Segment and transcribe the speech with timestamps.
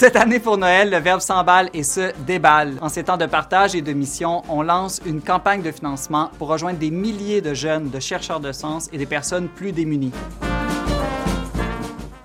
[0.00, 2.78] Cette année pour Noël, le Verbe s'emballe et se déballe.
[2.80, 6.48] En ces temps de partage et de mission, on lance une campagne de financement pour
[6.48, 10.14] rejoindre des milliers de jeunes, de chercheurs de sens et des personnes plus démunies.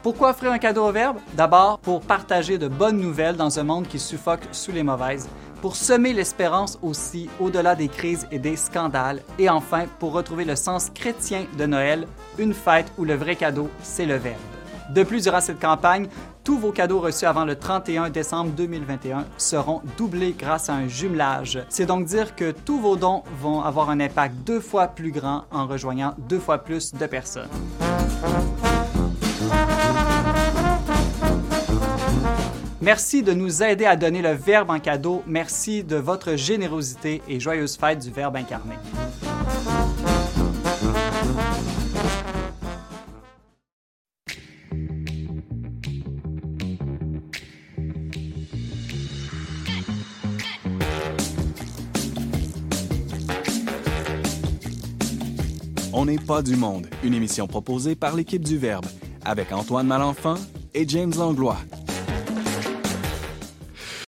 [0.01, 1.17] Pourquoi offrir un cadeau au Verbe?
[1.33, 5.27] D'abord, pour partager de bonnes nouvelles dans un monde qui suffoque sous les mauvaises,
[5.61, 10.55] pour semer l'espérance aussi au-delà des crises et des scandales, et enfin, pour retrouver le
[10.55, 12.07] sens chrétien de Noël,
[12.37, 14.37] une fête où le vrai cadeau, c'est le Verbe.
[14.91, 16.07] De plus, durant cette campagne,
[16.45, 21.59] tous vos cadeaux reçus avant le 31 décembre 2021 seront doublés grâce à un jumelage.
[21.69, 25.45] C'est donc dire que tous vos dons vont avoir un impact deux fois plus grand
[25.51, 27.49] en rejoignant deux fois plus de personnes.
[32.79, 35.23] Merci de nous aider à donner le Verbe en cadeau.
[35.25, 38.75] Merci de votre générosité et joyeuse fête du Verbe incarné.
[55.97, 58.85] On n'est pas du monde, une émission proposée par l'équipe du Verbe,
[59.23, 60.35] avec Antoine Malenfant
[60.73, 61.55] et James Langlois.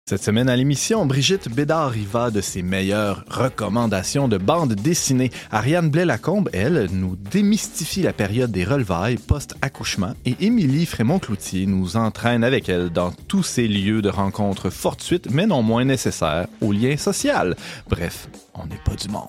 [0.09, 5.31] Cette semaine à l'émission, Brigitte Bédard y va de ses meilleures recommandations de bande dessinée.
[5.51, 12.43] Ariane Blais-Lacombe, elle, nous démystifie la période des relevailles post-accouchement et Émilie Frémont-Cloutier nous entraîne
[12.43, 16.97] avec elle dans tous ces lieux de rencontres fortuites mais non moins nécessaires au lien
[16.97, 17.55] social.
[17.91, 19.27] Bref, on n'est pas du monde.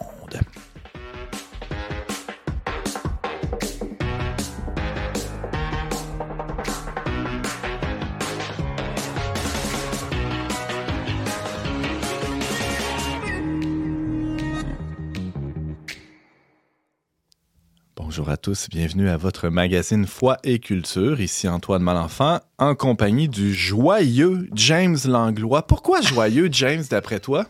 [18.18, 21.22] Bonjour à tous, bienvenue à votre magazine Foi et Culture.
[21.22, 25.68] Ici Antoine Malenfant, en compagnie du joyeux James Langlois.
[25.68, 27.46] Pourquoi joyeux, James, d'après toi?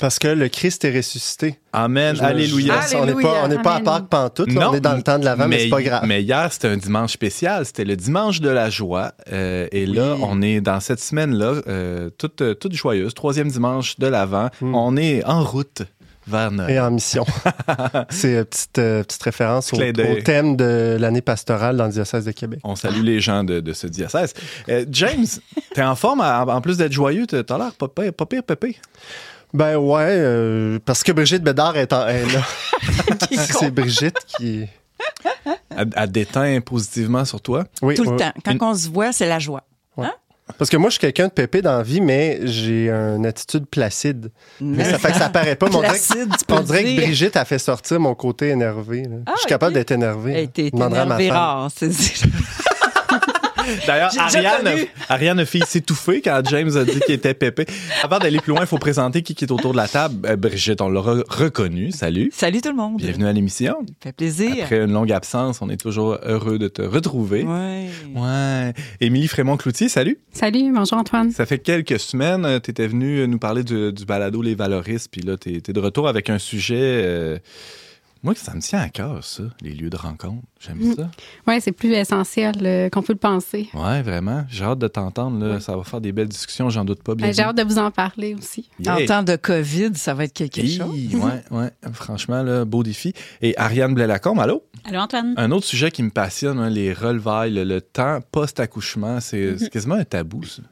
[0.00, 1.58] Parce que le Christ est ressuscité.
[1.72, 2.78] Amen, alléluia.
[2.94, 3.80] On n'est pas, on n'est pas à.
[3.80, 6.04] Pâques pantoute, là, on est dans le temps de l'avant, mais, c'est pas grave.
[6.06, 7.66] Mais hier, c'était un dimanche spécial.
[7.66, 9.14] C'était le dimanche de la joie.
[9.32, 10.22] Euh, et là, Oui.
[10.22, 14.50] on est dans cette semaine-là, euh, toute, toute joyeuse, troisième dimanche de l'Avent.
[14.60, 14.76] Hmm.
[14.76, 15.82] On est en route
[16.26, 16.70] vers Noël.
[16.70, 17.24] Et en mission.
[18.10, 19.78] c'est une petite, euh, petite référence au,
[20.24, 22.60] thème de l'année pastorale dans le diocèse de Québec.
[22.64, 24.34] On salue les gens de, de ce diocèse.
[24.68, 25.26] Euh, James,
[25.74, 28.76] t'es en forme, en, plus d'être joyeux, t'as l'air pas pire, pas pire, pépé.
[29.52, 32.42] Ben ouais, euh, parce que Brigitte Bédard est, en, est là.
[33.30, 34.66] c'est Brigitte qui...
[35.76, 37.64] Elle, elle déteint positivement sur toi.
[37.82, 38.32] Oui, Tout le temps.
[38.44, 39.62] Quand Une- on se voit, c'est la joie.
[40.58, 43.64] Parce que moi, je suis quelqu'un de pépé dans la vie, mais j'ai une attitude
[43.66, 44.30] placide.
[44.60, 45.68] Mais ça fait que ça paraît pas.
[45.70, 46.96] mais on dirait que- Placide, On dirait que.
[46.96, 49.04] Brigitte a fait sortir mon côté énervé.
[49.04, 49.16] là.
[49.26, 49.48] Ah, je suis ok.
[49.48, 50.34] capable d'être énervé.
[50.34, 51.70] Hey, t'es énervé rare.
[51.74, 51.90] c'est-
[53.86, 54.86] D'ailleurs, Ariane.
[55.08, 57.66] Ariane a fait s'étouffer quand James a dit qu'il était pépé.
[58.02, 60.26] Avant d'aller plus loin, il faut présenter qui, qui est autour de la table.
[60.28, 61.90] Euh, Brigitte, on l'a re- reconnu.
[61.92, 62.30] Salut.
[62.32, 62.96] Salut tout le monde.
[62.98, 63.76] Bienvenue à l'émission.
[64.02, 64.52] Ça fait plaisir.
[64.64, 67.42] Après une longue absence, on est toujours heureux de te retrouver.
[67.44, 67.88] Ouais.
[68.14, 68.72] Ouais.
[69.00, 70.18] Émilie Frémont-Cloutier, salut.
[70.32, 71.30] Salut, bonjour Antoine.
[71.32, 75.22] Ça fait quelques semaines, tu étais venu nous parler du, du balado Les Valoristes, puis
[75.22, 76.74] là, tu es, de retour avec un sujet.
[76.80, 77.38] euh,
[78.24, 80.42] moi, ça me tient à cœur, ça, les lieux de rencontre.
[80.58, 80.94] J'aime Mm.
[80.96, 81.10] ça.
[81.46, 83.68] Oui, c'est plus essentiel euh, qu'on peut le penser.
[83.74, 84.44] Ouais, vraiment.
[84.48, 85.38] J'ai hâte de t'entendre.
[85.44, 85.60] là.
[85.60, 87.14] Ça va faire des belles discussions, j'en doute pas.
[87.14, 88.68] Bien J'ai hâte de vous en parler aussi.
[88.80, 88.96] Yeah.
[88.96, 91.14] En temps de COVID, ça va être quelque Hi, chose.
[91.14, 91.70] Ouais, ouais.
[91.92, 93.12] Franchement, là, beau défi.
[93.42, 94.64] Et Ariane Blais-Lacombe, allô?
[94.84, 95.34] Allô Antoine?
[95.36, 99.58] Un autre sujet qui me passionne, hein, les relevailles, le, le temps post-accouchement, c'est Mm-hmm.
[99.58, 100.62] c'est quasiment un tabou, ça.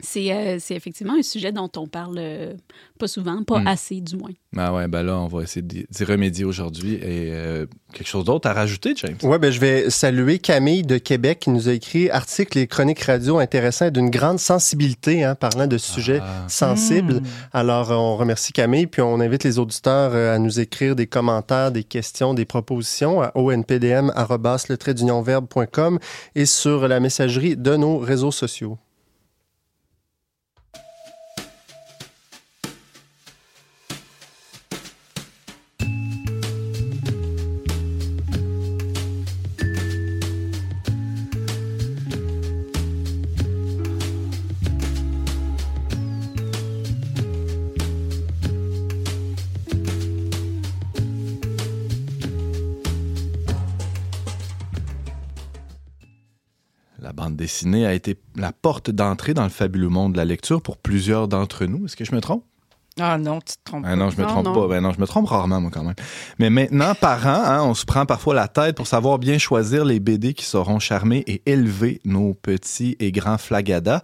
[0.00, 2.54] C'est euh, c'est effectivement un sujet dont on parle euh,
[3.00, 3.66] pas souvent, pas Mm.
[3.66, 4.30] assez du moins.
[4.56, 6.94] Ah ouais, ben là, on va essayer d'y remédier aujourd'hui.
[6.94, 9.16] Et euh, quelque chose d'autre à rajouter, James?
[9.24, 13.00] Ouais, ben, je vais saluer Camille de Québec qui nous a écrit articles et chroniques
[13.02, 16.44] radio intéressants et d'une grande sensibilité, hein, parlant de sujets Ah.
[16.48, 17.14] sensibles.
[17.14, 17.22] Mm.
[17.52, 21.82] Alors, on remercie Camille, puis on invite les auditeurs à nous écrire des commentaires, des
[21.84, 23.98] questions, des propositions à onpdm.com
[26.34, 28.78] et sur la messagerie de nos réseaux sociaux.
[57.38, 61.28] Dessinée a été la porte d'entrée dans le fabuleux monde de la lecture pour plusieurs
[61.28, 61.86] d'entre nous.
[61.86, 62.44] Est-ce que je me trompe?
[63.00, 63.84] Ah non, tu te trompes.
[63.86, 64.54] Ah non, je me Non, trompe non.
[64.54, 64.66] pas.
[64.66, 65.94] Ben non, je me trompe rarement, moi, quand même.
[66.40, 70.00] Mais maintenant, parents, hein, on se prend parfois la tête pour savoir bien choisir les
[70.00, 74.02] BD qui sauront charmer et élever nos petits et grands flagadas.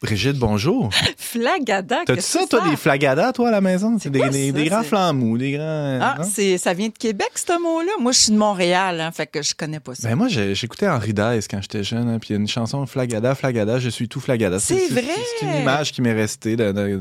[0.00, 0.90] Brigitte, bonjour.
[1.18, 1.98] Flagada.
[2.06, 3.96] T'as-tu ça, toi, des flagadas, toi, à la maison?
[4.00, 5.98] C'est des, des, grands flammes des grands.
[6.00, 6.24] Ah, non?
[6.30, 7.90] c'est, ça vient de Québec, ce mot-là?
[8.00, 10.08] Moi, je suis de Montréal, hein, fait que je connais pas ça.
[10.08, 12.86] Ben moi, j'écoutais Henri Dice quand j'étais jeune, hein, puis il y a une chanson
[12.86, 14.60] Flagada, Flagada, je suis tout Flagada.
[14.60, 15.02] C'est vrai!
[15.40, 16.98] C'est une image qui m'est restée d'un- d'un-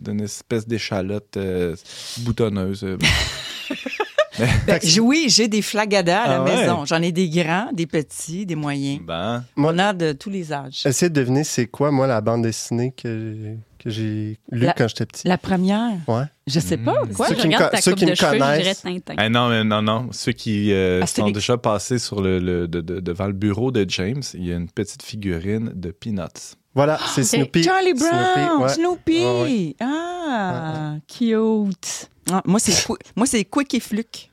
[0.00, 1.76] d'une espèce d'échalote euh,
[2.18, 2.84] boutonneuse.
[4.66, 6.56] Ben, oui, j'ai des flagadas à la Ah ouais?
[6.56, 6.84] maison.
[6.84, 9.00] J'en ai des grands, des petits, des moyens.
[9.06, 10.82] Ben, On a de tous les âges.
[10.84, 14.88] Essayez de deviner c'est quoi, moi, la bande dessinée que, que j'ai lue La- quand
[14.88, 15.26] j'étais petit.
[15.28, 16.24] La première, Ouais.
[16.46, 17.02] je sais pas.
[17.04, 17.12] Mm.
[17.14, 17.28] Quoi?
[17.28, 18.58] Ceux je qui me regarde co- ta ceux coupe qui de me cheveux, je dirais
[18.58, 18.82] connaissent.
[18.82, 19.14] Tintin.
[19.24, 20.08] eh non, non, non.
[20.12, 21.32] Ceux qui euh, sont Astérix.
[21.34, 24.56] déjà passés sur le, le- de- de- devant le bureau de James, il y a
[24.56, 26.56] une petite figurine de Peanuts.
[26.74, 27.26] Voilà, c'est ok.
[27.26, 27.62] Snoopy.
[27.64, 29.24] Charlie Brown, Snoopy, Snoopy.
[29.24, 29.42] ouais.
[29.42, 32.10] Ouais, Ah, cute.
[32.30, 34.29] Ah, c'est moi, c'est Quick et Fluke.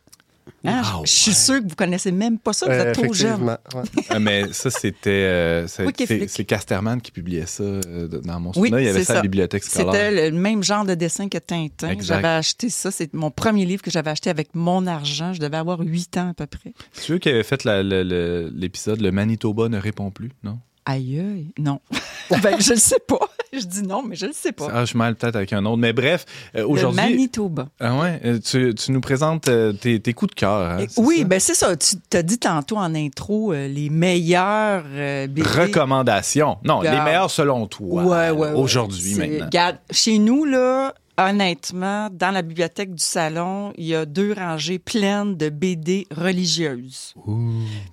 [0.68, 1.36] Hein, Ah, je suis ouais.
[1.36, 3.50] sûre que vous connaissez même pas ça, vous Euh, êtes trop jeune.
[3.50, 4.04] effectivement, ouais.
[4.10, 5.10] Ah, mais ça, c'était.
[5.10, 5.94] euh, Oui,
[6.28, 8.80] c'est Casterman qui publiait ça euh, dans mon Oui, souvenir.
[8.80, 9.94] il y avait ça à la bibliothèque scolaire.
[9.94, 11.96] C'était le même genre de dessin que Tintin.
[12.02, 12.92] J'avais acheté ça.
[12.92, 15.34] C'est mon premier livre que j'avais acheté avec mon argent.
[15.34, 16.74] Je devais avoir 8 ans à peu près.
[16.94, 20.60] C'est eux qui avaient fait l'épisode Le Manitoba ne répond plus, non?
[20.90, 21.52] Aïe.
[21.60, 21.80] Non.
[22.42, 23.20] ben, je le sais pas.
[23.52, 24.68] Je dis non, mais je le sais pas.
[24.74, 25.78] Ah, je mêle peut-être avec un autre.
[25.78, 26.26] Mais bref,
[26.56, 27.02] euh, aujourd'hui.
[27.02, 27.68] Manitoba.
[27.80, 30.72] Ah ouais, euh, tu, tu nous présentes euh, tes, tes coups de cœur.
[30.80, 31.24] hein, oui, ça?
[31.26, 31.76] ben c'est ça.
[31.76, 35.42] Tu t'as dit tantôt en intro euh, les meilleurs euh, BD.
[35.44, 36.58] Recommandations.
[36.64, 38.04] Non, les meilleurs selon toi.
[38.04, 38.52] Ouais, ouais, ouais.
[38.54, 39.46] Aujourd'hui, maintenant.
[39.46, 44.80] Regarde, chez nous, là, honnêtement, dans la bibliothèque du salon, il y a deux rangées
[44.80, 47.14] pleines de BD religieuses.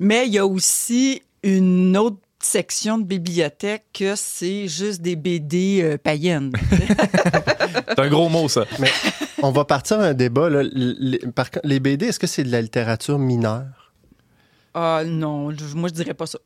[0.01, 5.81] Mais il y a aussi une autre section de bibliothèque que c'est juste des BD
[5.83, 6.53] euh, païennes.
[7.89, 8.65] C'est un gros mot, ça.
[9.43, 10.49] On va partir à un débat.
[10.51, 10.63] là.
[10.63, 13.93] Les, par les BD, est-ce que c'est de la littérature mineure?
[14.75, 16.39] Ah non, je- moi je dirais pas ça.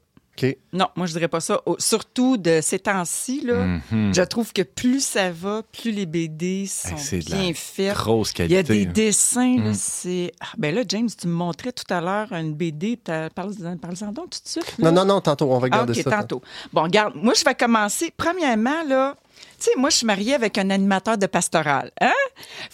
[0.72, 1.60] Non, moi je dirais pas ça.
[1.78, 4.14] Surtout de ces temps-ci, là, Mhm.
[4.14, 7.94] je trouve que plus ça va, plus les BD sont Hey, bien faits.
[7.94, 8.86] Grosse Il y a qualité.
[8.86, 9.74] des dessins, là, Mm.
[9.74, 10.32] c'est...
[10.40, 12.96] Ah, ben là, James, tu me montrais tout à l'heure une BD.
[13.34, 14.78] Parle-en parle-en donc tout de suite.
[14.78, 14.90] là.
[14.90, 16.10] Non, non, non, tantôt, on va Ah, garder OK, ça.
[16.10, 16.42] tantôt.
[16.72, 18.12] Bon, regarde, moi, je vais commencer.
[18.16, 19.16] Premièrement, là,
[19.64, 21.90] sais, moi, je suis mariée avec un animateur de pastoral.
[22.00, 22.12] Hein?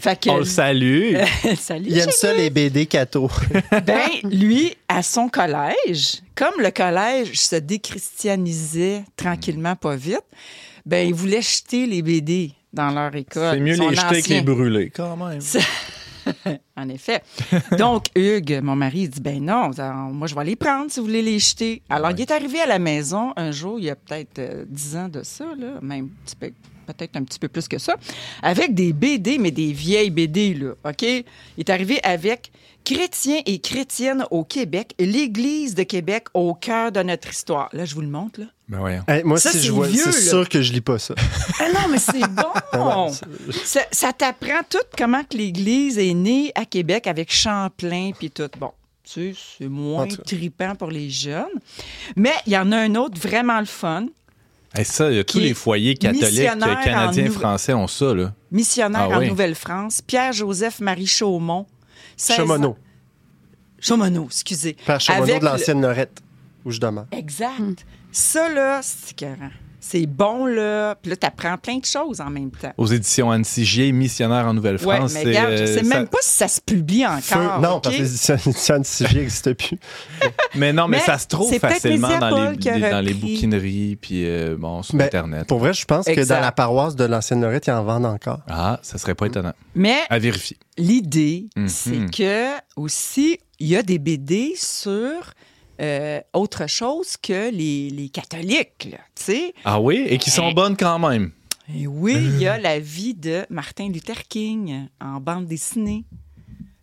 [0.00, 0.30] Fait que...
[0.30, 1.16] On le salue.
[1.58, 3.30] Salut, Il aime ça, les BD cathos.
[3.84, 10.24] Ben, lui, à son collège, comme le collège se déchristianisait tranquillement, pas vite,
[10.86, 13.54] ben, il voulait jeter les BD dans leur école.
[13.54, 15.40] C'est mieux Son les jeter que les brûler, quand même.
[16.76, 17.22] En effet.
[17.78, 19.70] Donc, Hugues, mon mari, il dit Ben non,
[20.12, 21.82] moi, je vais les prendre si vous voulez les jeter.
[21.90, 24.96] Alors, il est arrivé à la maison un jour, il y a peut-être euh, 10
[24.96, 26.52] ans de ça, là, même un petit peu-
[26.84, 27.96] peut-être un petit peu plus que ça,
[28.42, 31.02] avec des BD, mais des vieilles BD, là, OK?
[31.02, 31.24] Il
[31.58, 32.50] est arrivé avec
[32.84, 37.70] Chrétiens et chrétiennes au Québec, l'Église de Québec au cœur de notre histoire.
[37.72, 38.46] Là, je vous le montre, là.
[38.68, 39.02] Ben voyons.
[39.08, 41.14] Hey, moi, Ça, si c'est je vois, c'est sûr que je lis pas ça.
[41.60, 42.20] Ah non, mais c'est
[42.72, 43.10] bon!
[43.64, 48.50] ça ça t'apprend tout comment que l'Église est née à Québec avec Champlain puis tout.
[48.58, 48.72] Bon,
[49.02, 51.44] tu sais, c'est moins tripant pour les jeunes.
[52.16, 54.06] Mais il y en a un autre vraiment le fun.
[54.74, 57.72] Hey, ça, il y a tous Qui est les foyers catholiques missionnaire euh, canadiens, français
[57.74, 58.32] ont ça, là.
[58.50, 59.28] Missionnaire Ah en oui.
[59.28, 61.66] Nouvelle-France, Pierre-Joseph-Marie Chaumont.
[62.16, 62.68] 16 Chaumonot.
[62.70, 62.78] ans.
[63.78, 64.76] Chaumonot, excusez.
[64.84, 66.20] Père Chaumonot Avec de le- l'ancienne Norette,
[66.64, 67.06] où je demeure.
[67.12, 67.86] Exact.
[68.10, 69.50] Ça, là, c'est écœurant.
[69.86, 70.94] C'est bon, là.
[70.94, 72.72] Puis là, t'apprends plein de choses en même temps.
[72.78, 75.12] Aux éditions Anne Sigier, missionnaire en Ouais, Nouvelle-France.
[75.12, 77.22] mais c'est, regarde, je euh, sais ça- même pas si ça se publie encore.
[77.22, 79.78] Feu- non, parce que les éditions éditions de Sigier n'existent plus.
[80.54, 84.82] Mais non, mais, Mais ça se trouve facilement dans les, dans bouquineries, puis euh, bon,
[84.82, 85.46] sur Ben, Internet.
[85.48, 88.40] Pour vrai, je pense que dans la paroisse de l'ancienne Norette, ils en vendent encore.
[88.48, 89.52] Ah, ça serait pas étonnant.
[89.74, 90.56] Mais À vérifier.
[90.78, 91.68] l'idée, Mhm.
[91.68, 95.34] c'est que aussi, il y a des BD sur
[95.80, 99.54] euh, autre chose que les, les catholiques, tu sais.
[99.64, 100.04] Ah oui?
[100.08, 100.54] Et qui sont Eh.
[100.54, 101.32] bonnes quand même.
[101.74, 106.04] Et oui, il y a la vie de Martin Luther King en bande dessinée.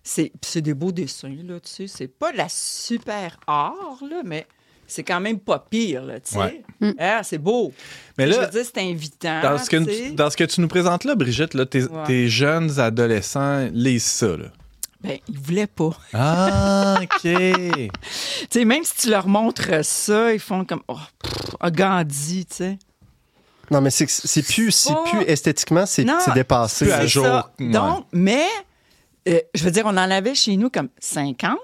[0.03, 1.87] C'est c'est des beaux dessins, là, tu sais.
[1.87, 4.47] C'est pas de la super art, là, mais
[4.87, 6.37] c'est quand même pas pire, là, tu sais.
[6.81, 6.95] Ouais.
[6.97, 7.71] Ah, c'est beau.
[8.17, 9.41] Mais je là, veux dire, c'est invitant.
[9.41, 10.11] dans ce, que, tu sais.
[10.11, 12.03] dans ce que tu nous présentes là, Brigitte, là, tes, Ouais.
[12.07, 14.35] tes jeunes adolescents lisent ça.
[14.35, 14.45] Là.
[15.03, 15.91] Ben, ils voulaient pas.
[16.13, 17.21] Ah, OK.
[17.21, 17.89] Tu
[18.49, 22.55] sais, même si tu leur montres ça, ils font comme oh, pff, ah, Gandhi, tu
[22.55, 22.79] sais.
[23.71, 26.05] Non, mais c'est que c'est plus, c'est pas- plus esthétiquement, c'est
[26.35, 26.85] dépassé.
[26.85, 27.25] plus à C'est jour.
[27.25, 27.51] ça.
[27.59, 27.69] Ouais.
[27.69, 28.45] Donc, mais
[29.27, 31.57] euh, je veux dire, on en avait chez nous comme 50.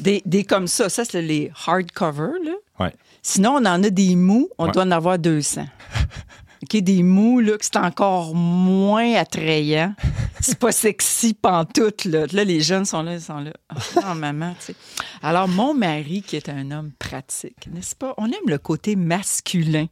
[0.00, 0.88] Des, des comme ça.
[0.88, 2.52] Ça, c'est les hardcover, là.
[2.80, 2.92] Ouais.
[3.22, 4.72] Sinon, on en a des mous, on Ouais.
[4.72, 5.66] doit en avoir 200.
[6.62, 9.94] OK, des mous, là, que c'est encore moins attrayant.
[10.40, 12.26] c'est pas sexy pantoute, là.
[12.32, 13.52] Là, les jeunes sont là, ils sont là.
[13.96, 14.74] Oh, maman, tu sais.
[15.22, 18.14] Alors, mon mari, qui est un homme pratique, n'est-ce pas?
[18.16, 19.86] On aime le côté masculin.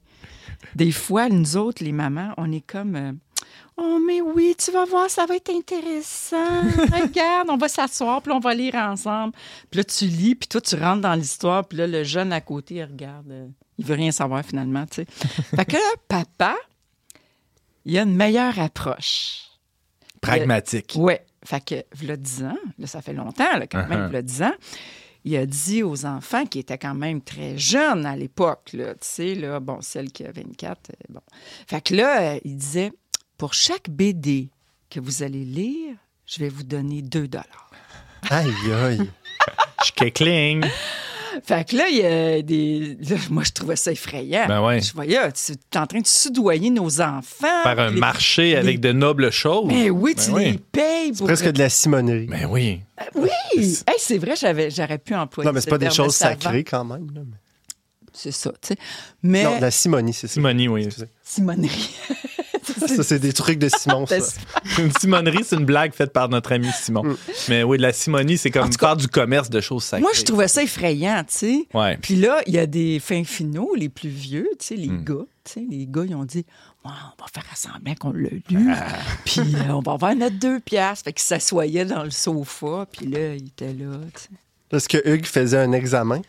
[0.75, 2.97] Des fois, nous autres, les mamans, on est comme...
[2.97, 3.13] euh,
[3.77, 6.37] Oh, mais oui, tu vas voir, ça va être intéressant.
[6.93, 9.33] Regarde, on va s'asseoir, puis on va lire ensemble.
[9.71, 12.41] Puis là, tu lis, puis toi, tu rentres dans l'histoire, puis là, le jeune à
[12.41, 13.51] côté, il regarde.
[13.79, 15.07] Il veut rien savoir, finalement, tu sais.
[15.57, 16.57] fait que là, papa,
[17.85, 19.43] il a une meilleure approche.
[20.21, 20.95] Pragmatique.
[20.97, 21.15] Oui.
[21.45, 24.09] Fait que, v'là 10 ans, là, ça fait longtemps, là, quand même, Uh-huh.
[24.09, 24.55] v'là 10 ans,
[25.27, 29.35] il a dit aux enfants qui étaient quand même très jeunes à l'époque, tu sais,
[29.35, 31.21] là, bon, celle qui a 24, euh, bon.
[31.67, 32.93] Fait que là, euh, il disait,
[33.37, 34.49] pour chaque BD
[34.89, 37.71] que vous allez lire, je vais vous donner 2 dollars.
[38.31, 39.11] Aïe, aïe.
[39.85, 40.65] Schkeckling.
[41.43, 42.97] Fait que là, il y a des...
[43.09, 44.47] là, moi, je trouvais ça effrayant.
[44.47, 44.81] Ben ouais.
[44.81, 47.63] Je voyais, tu es en train de soudoyer nos enfants.
[47.65, 49.67] Faire un Les- marché les- avec de nobles choses.
[49.67, 50.45] Mais oui, tu Ben oui.
[50.53, 51.27] les payes pour...
[51.27, 52.27] Presque de la simonerie.
[52.27, 52.81] Ben oui.
[53.15, 53.29] Oui!
[53.57, 56.41] Hey, c'est vrai, j'avais, j'aurais pu employer Non, mais c'est ce pas des choses savant.
[56.41, 57.09] sacrées quand même.
[57.15, 57.23] mais-
[58.13, 58.77] C'est ça, tu sais.
[59.23, 60.35] Mais Non, de la simonie, c'est ça.
[60.35, 60.89] Simonie, oui.
[61.23, 61.91] Simonerie.
[62.87, 64.17] Ça, c'est des trucs de Simon, ça.
[64.79, 67.03] Une simonerie, c'est une blague faite par notre ami Simon.
[67.05, 67.17] Mm.
[67.49, 70.03] Mais oui, de la simonie, c'est comme faire du commerce de choses sacrées.
[70.03, 71.67] Moi, je trouvais ça effrayant, tu sais.
[71.75, 71.97] Ouais.
[72.01, 75.05] Puis là, il y a des fins finaux, les plus vieux, tu sais, les Hmm.
[75.05, 75.27] gars.
[75.45, 76.45] Tu sais, les gars, ils ont dit
[76.85, 78.71] on va faire semblant qu'on l'a lu.
[78.75, 78.87] Ah.
[79.25, 81.05] Puis euh, on va avoir notre deux piastres.
[81.05, 82.87] Fait qu'ils s'assoyaient dans le sofa.
[82.93, 84.29] Puis là, il était là, tu sais.
[84.77, 86.21] Est-ce que Hugues faisait un examen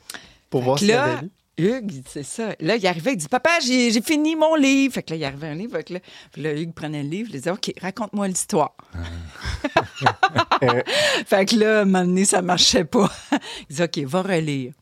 [0.49, 1.29] pour voir avait là, lu?
[1.57, 2.55] Hugues, c'est ça.
[2.59, 4.93] Là, il arrivait, il dit Papa, j'ai j'ai fini mon livre.
[4.93, 5.77] Fait que là, il arrivait un livre.
[5.77, 5.99] Fait que là,
[6.31, 8.75] puis là, Hugues prenait le livre, il disait OK, raconte-moi l'histoire.
[11.25, 13.09] fait que là, à un moment donné, ça marchait pas.
[13.31, 14.73] il disait OK, va relire.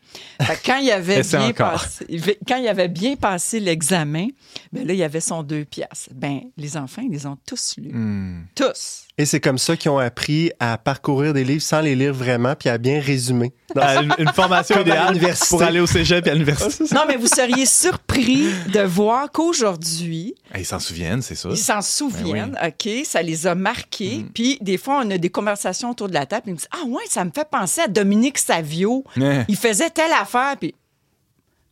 [0.42, 1.72] Fait que quand il avait bien encore.
[1.72, 2.06] passé,
[2.48, 4.28] quand il avait bien passé l'examen,
[4.72, 6.10] ben là, il y avait son deux piastres.
[6.14, 7.94] Ben, les enfants, ils les ont tous lus.
[7.94, 8.46] Hmm.
[8.56, 9.08] Tous.
[9.20, 12.56] Et c'est comme ça qu'ils ont appris à parcourir des livres sans les lire vraiment,
[12.56, 13.54] puis à bien résumer.
[13.76, 16.86] Une, une formation idéale pour aller au cégep et à l'université.
[16.96, 21.50] Non, mais vous seriez surpris de voir qu'aujourd'hui, Ah, Ils s'en souviennent, c'est ça.
[21.52, 22.90] Ils s'en souviennent, OK?
[23.06, 24.26] Ça les a marqués.
[24.34, 26.46] Puis, des fois, on a des conversations autour de la table.
[26.48, 29.04] Ils me disent Ah, ouais, ça me fait penser à Dominique Savio.
[29.16, 29.46] Ouais.
[29.48, 30.56] Il faisait telle affaire.
[30.60, 30.74] Puis,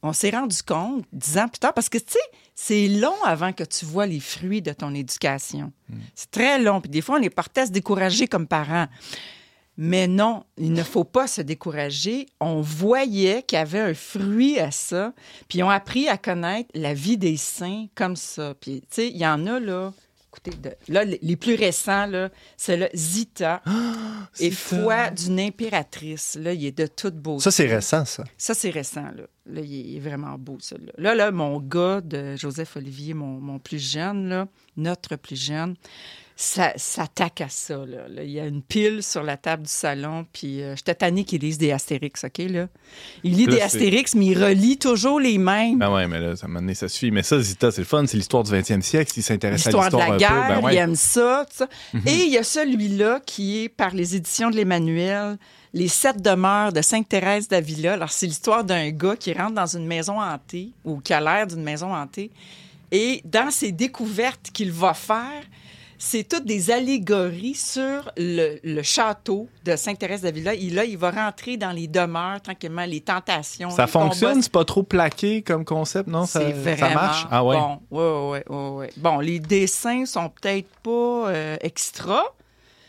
[0.04, 2.20] on s'est rendu compte dix ans plus tard, parce que, tu sais,
[2.56, 5.72] c'est long avant que tu vois les fruits de ton éducation.
[6.16, 6.82] C'est très long.
[6.82, 8.88] Puis, des fois, on est porté à se décourager comme parents.
[9.78, 12.28] Mais non, il ne faut pas se décourager.
[12.40, 15.14] On voyait qu'il y avait un fruit à ça.
[15.48, 18.54] Puis ils ont appris à connaître la vie des saints comme ça.
[18.60, 19.94] Puis, tu sais, il y en a, là.
[20.34, 23.62] Écoutez, de- là, les plus récents, là, c'est le Zita
[24.40, 24.56] et Zita.
[24.56, 26.38] foi d'une impératrice.
[26.40, 27.44] Là, il est de toute beauté.
[27.44, 28.24] Ça, c'est récent, ça.
[28.38, 29.24] Ça, c'est récent, là.
[29.48, 30.94] Là, il est vraiment beau, celui-là.
[30.98, 34.48] Là, là, mon gars de Joseph Olivier, mon, mon plus jeune, là,
[34.78, 35.76] notre plus jeune,
[36.42, 38.08] ça s'attaque à ça, là.
[38.24, 41.40] Il y a une pile sur la table du salon, puis euh, j'étais tannée qu'il
[41.40, 42.68] lise des Astérix, OK, là?
[43.24, 45.78] Il lit Là, des Astérix, mais il relit toujours les mêmes.
[45.78, 47.12] Ben ouais, mais là, ça donné, ça suffit.
[47.12, 49.14] Mais ça, Zita, c'est le fun, c'est l'histoire du 20e siècle.
[49.14, 50.74] S'il s'intéresse à L'histoire de la un guerre, peu, ben ouais.
[50.74, 51.68] il aime ça, ça.
[51.94, 52.08] Mhm.
[52.08, 55.38] Et il y a celui-là qui est par les éditions de l'Emmanuel,
[55.76, 57.94] Les sept demeures de Sainte-Thérèse d'Avila.
[57.94, 61.46] Alors, c'est l'histoire d'un gars qui rentre dans une maison hantée ou qui a l'air
[61.46, 62.32] d'une maison hantée.
[62.92, 65.44] Et dans ses découvertes qu'il va faire,
[66.04, 70.56] c'est toutes des allégories sur le, le château de Sainte-Thérèse d'Avila.
[70.56, 73.70] Et là, il va rentrer dans les demeures tranquillement, les tentations.
[73.70, 76.26] Ça les fonctionne, c'est pas trop plaqué comme concept, non?
[76.26, 77.28] Ça, C'est vraiment ça marche?
[77.30, 77.56] Ah ouais.
[77.56, 77.80] bon.
[77.92, 78.90] Ouais, ouais, ouais, ouais.
[78.98, 82.24] Bon, les dessins sont peut-être pas euh, extra.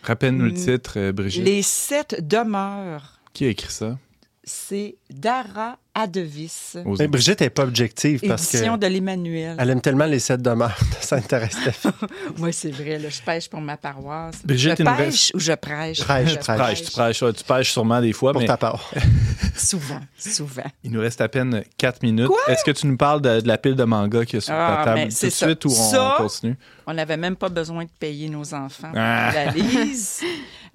[0.02, 1.44] Rappelle-nous le titre, euh, Brigitte.
[1.44, 3.98] Les sept demeures, Qui a écrit ça?
[4.44, 9.56] C'est Dara Adevis, Mais Brigitte n'est pas objective parce que édition de l'Emmanuel.
[9.58, 11.54] elle aime tellement les sept demeures de Sainte-Thérèse.
[12.38, 14.36] Moi, c'est vrai, là, je pêche pour ma paroisse.
[14.44, 16.00] Brigitte, je pêche ou je prêche?
[16.00, 16.56] Prêche, Je prêche.
[16.56, 18.90] Tu prêches, tu prêches, ouais, tu pêches sûrement des fois, pour mais ta part.
[19.54, 20.62] Souvent, souvent.
[20.82, 22.30] il nous reste à peine 4 minutes.
[22.48, 24.54] Est-ce que tu nous parles de, de la pile de manga qu'il y a sur
[24.54, 25.46] Ah, ta table ben, tout de c'est ça.
[25.46, 26.56] suite ou on Ça, continue?
[26.86, 29.30] On n'avait même pas besoin de payer nos enfants Ah.
[29.34, 30.22] la lisent.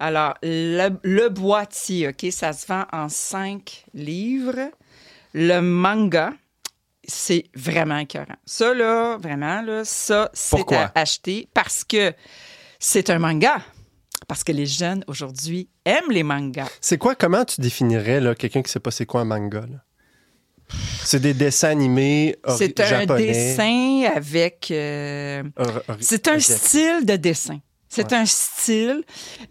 [0.00, 4.70] Alors, le, le boîtier, OK, ça se vend en cinq livres.
[5.34, 6.32] Le manga,
[7.06, 8.36] c'est vraiment écœurant.
[8.44, 12.12] Ça, là, vraiment, là, ça, c'est à acheter parce que
[12.78, 13.60] c'est un manga.
[14.26, 16.68] Parce que les jeunes, aujourd'hui, aiment les mangas.
[16.80, 19.60] C'est quoi, comment tu définirais là, quelqu'un qui sait pas c'est quoi un manga?
[19.60, 19.78] là?
[21.02, 23.26] C'est des dessins animés C'est un japonais.
[23.26, 24.70] dessin avec...
[24.70, 25.42] euh,
[26.00, 27.60] c'est un style de dessin.
[27.88, 29.02] C'est un style.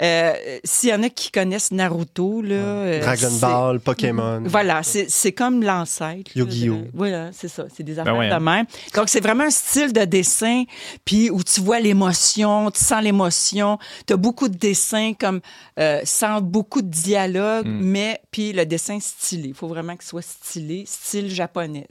[0.01, 2.53] Euh, S'il y en a qui connaissent Naruto, là.
[2.55, 4.43] euh, Dragon Ball, Pokémon.
[4.45, 6.31] Voilà, c'est c'est comme l'ancêtre.
[6.35, 6.85] Yu-Gi-Oh!
[6.93, 7.65] Voilà, c'est ça.
[7.75, 8.39] C'est des affaires ouais, de hein.
[8.39, 8.65] même.
[8.95, 10.63] Donc, c'est vraiment un style de dessin,
[11.05, 13.79] puis où tu vois l'émotion, tu sens l'émotion.
[14.05, 15.41] Tu as beaucoup de dessins comme
[15.79, 17.79] euh, sans beaucoup de dialogue, Mm.
[17.81, 19.49] mais puis le dessin stylé.
[19.49, 21.87] Il faut vraiment qu'il soit stylé, style japonais.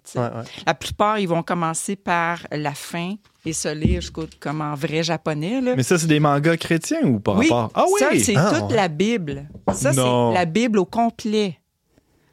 [0.66, 3.14] La plupart, ils vont commencer par la fin
[3.46, 5.60] et se lire jusqu'au comme en vrai japonais.
[5.60, 5.74] Là.
[5.76, 7.70] Mais ça, c'est des mangas chrétiens ou par Oui, rapport?
[7.74, 8.00] Ah oui!
[8.00, 8.76] ça, c'est Ah, toute ouais.
[8.76, 9.48] la Bible.
[9.72, 10.00] Ça, c'est
[10.34, 11.58] la Bible au complet.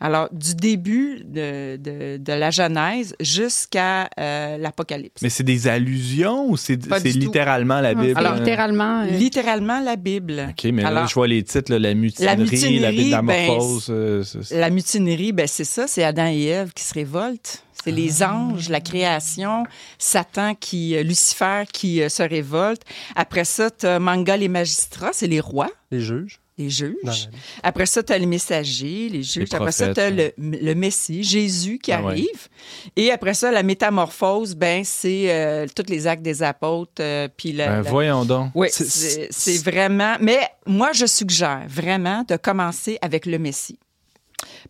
[0.03, 5.21] Alors, du début de, de, de la Genèse jusqu'à euh, l'Apocalypse.
[5.21, 6.89] Mais c'est des allusions ou c'est tout.
[7.17, 8.13] littéralement la Bible?
[8.19, 8.39] Alors, euh?
[8.39, 10.47] littéralement, euh, Littéralement, la Bible.
[10.49, 13.87] OK, mais là, Alors, je vois les titres, là, la mutinerie, la, mutinerie, métamorphose.
[13.89, 17.63] euh, c'est- c'est- La mutinerie, ben, c'est ça, c'est Adam et Ève qui se révoltent.
[17.83, 18.33] C'est les Ah.
[18.35, 19.65] anges, la création,
[19.97, 22.81] Satan qui, euh, Lucifer qui euh, se révolte.
[23.15, 26.39] Après ça, tu as Manga les magistrats, c'est les rois, Les juges.
[26.57, 27.29] Les juges.
[27.63, 29.49] Après ça, tu as les messagers, les juges.
[29.49, 32.11] Les après ça, tu as le, le Messie, Jésus qui Ah ouais.
[32.11, 32.47] arrive.
[32.95, 36.91] Et après ça, la métamorphose, ben, c'est euh, tous les actes des apôtres.
[37.01, 38.51] euh, puis la- Ben, la- voyons donc.
[38.55, 40.15] Oui, c'est vraiment.
[40.19, 43.79] Mais moi, je suggère vraiment de commencer avec le Messie.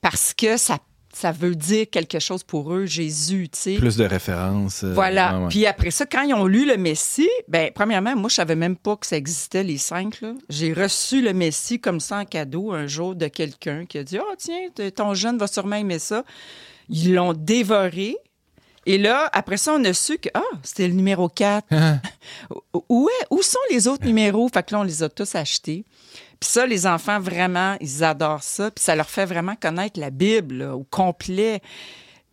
[0.02, 0.78] Parce que ça,
[1.16, 3.76] ça veut dire quelque chose pour eux, Jésus, tu sais.
[3.76, 4.84] Plus de références.
[4.84, 5.36] euh, Voilà.
[5.38, 5.50] ouais, ouais.
[5.50, 8.76] Puis après ça, quand ils ont lu le Messie, ben premièrement, moi, je savais même
[8.76, 10.22] pas que ça existait, les cinq.
[10.22, 10.34] là.
[10.50, 14.18] J'ai reçu le Messie comme ça en cadeau un jour de quelqu'un qui a dit
[14.18, 16.24] Ah, tiens, t- ton jeune va sûrement aimer ça.
[16.90, 18.18] Ils l'ont dévoré.
[18.86, 21.66] Et là, après ça, on a su que, ah, c'était le numéro 4.
[22.90, 24.50] où, est- où sont les autres numéros?
[24.54, 25.86] Fait que là, on les a tous achetés.
[26.44, 28.70] Puis ça, les enfants, vraiment, ils adorent ça.
[28.70, 31.62] Puis ça leur fait vraiment connaître la Bible là, au complet.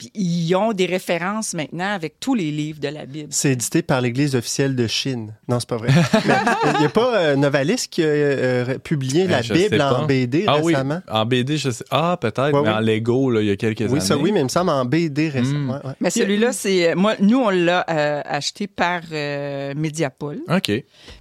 [0.00, 3.28] Puis ils ont des références maintenant avec tous les livres de la Bible.
[3.32, 5.34] C'est édité par l'Église officielle de Chine.
[5.46, 5.90] Non, c'est pas vrai.
[6.74, 10.06] Il n'y a pas euh, Novalis qui a euh, publié la Ben, Bible en.
[10.06, 11.02] BD Ah oui, récemment?
[11.06, 11.84] en BD, je sais.
[11.90, 12.74] Ah, peut-être, Ouais, mais oui.
[12.74, 13.92] en Lego, là, il y a quelques années.
[13.92, 15.32] Oui, ça oui, mais il me semble en BD Mm.
[15.32, 15.74] récemment.
[15.74, 15.92] ouais, ouais.
[16.00, 16.94] Mais celui-là, c'est.
[16.94, 20.38] Moi, nous, on l'a euh, acheté par euh, Mediapol.
[20.48, 20.72] OK.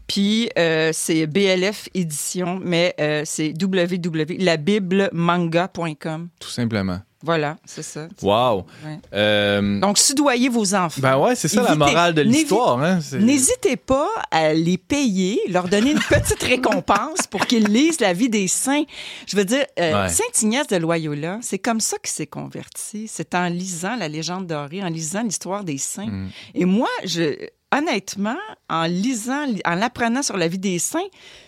[0.07, 6.29] Puis euh, c'est BLF édition, mais euh, c'est www.labiblemanga.com.
[6.39, 6.99] Tout simplement.
[7.21, 8.07] Voilà, c'est ça.
[8.21, 8.65] Wow.
[8.85, 8.97] Ouais.
[9.13, 11.01] Euh, Donc, soudoyez vos enfants.
[11.01, 12.81] ben ouais, c'est ça la morale de l'histoire.
[12.81, 12.99] Hein?
[13.13, 18.29] N'hésitez pas à les payer, leur donner une petite récompense pour qu'ils lisent la vie
[18.29, 18.83] des saints.
[19.27, 20.09] Je veux dire, euh, Ouais.
[20.09, 23.07] Saint Ignace de Loyola, c'est comme ça qu'il s'est converti.
[23.09, 26.05] C'est en lisant la légende dorée, en lisant l'histoire des saints.
[26.07, 26.29] Mm.
[26.55, 27.35] Et moi, je,
[27.75, 28.37] honnêtement,
[28.69, 30.99] en lisant, en apprenant sur la vie des saints,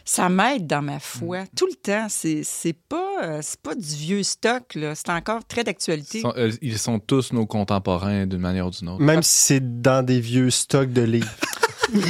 [0.06, 1.44] ça m'aide dans ma foi.
[1.56, 2.08] Tout le temps.
[2.10, 4.96] C'est c'est pas, euh, c'est pas du vieux stock, là.
[4.96, 6.20] C'est encore très d'actualité.
[6.20, 9.02] Ils sont, euh, ils sont tous nos contemporains d'une manière ou d'une autre.
[9.02, 11.32] Même si c'est dans des vieux stocks de livres.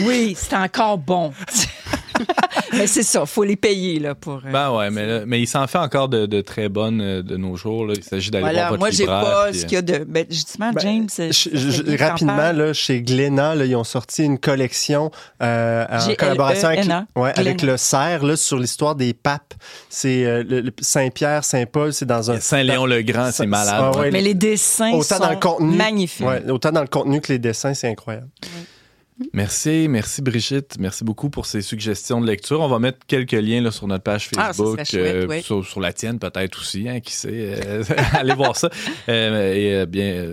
[0.05, 1.33] Oui, c'est encore bon.
[2.73, 4.35] Mais c'est ça, faut les payer là pour.
[4.45, 7.21] euh, Ben ouais, mais, là- mais il s'en fait encore de, de très bonnes euh,
[7.21, 7.85] de nos jours.
[7.85, 7.93] là.
[7.97, 9.81] Il s'agit d'aller voilà, voir votre moi j'ai pas puis, ce euh, qu'il y a
[9.81, 10.03] de.
[10.03, 11.05] Ben, justement, Ben, James.
[11.09, 11.57] c'est- Je- c'est
[11.97, 16.67] je- rapidement, là, chez Glénat, là, ils ont sorti une collection euh, en G-L-E-N-A, collaboration
[16.69, 17.71] avec, ouais, avec Glénat.
[17.73, 19.53] le CERF là, sur l'histoire des papes.
[19.89, 22.39] C'est euh, le- le Saint-Pierre, Saint-Paul, c'est dans un...
[22.39, 23.75] Saint-Léon-le-Grand, c'est Ça- malade.
[23.77, 25.75] ah ouais, Mais les dessins Autant sont dans le contenu.
[25.75, 26.25] magnifiques.
[26.25, 28.27] Ouais, autant dans le contenu que les dessins, c'est incroyable.
[29.33, 30.77] Merci, merci Brigitte.
[30.79, 32.61] Merci beaucoup pour ces suggestions de lecture.
[32.61, 35.41] On va mettre quelques liens là, sur notre page Ah, ça Facebook, chouette, oui.
[35.41, 37.65] sur, sur la tienne peut-être aussi, hein, qui sait.
[37.65, 38.69] euh, allez voir ça.
[39.09, 40.25] Euh, et euh, bien,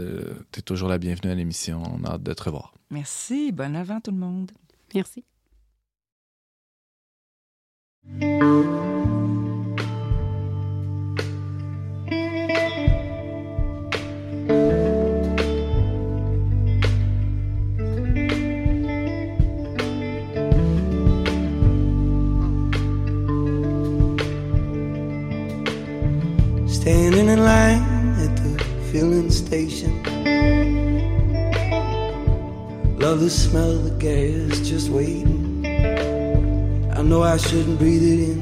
[0.52, 1.82] tu es toujours la bienvenue à l'émission.
[1.92, 2.72] On a hâte de te revoir.
[2.90, 3.52] Merci.
[3.52, 4.50] Bon avant tout le monde.
[4.94, 5.24] merci.
[27.28, 27.82] In line
[28.24, 29.92] at the filling station.
[32.98, 35.64] Love the smell of the gas just waiting.
[36.96, 38.40] I know I shouldn't breathe it in,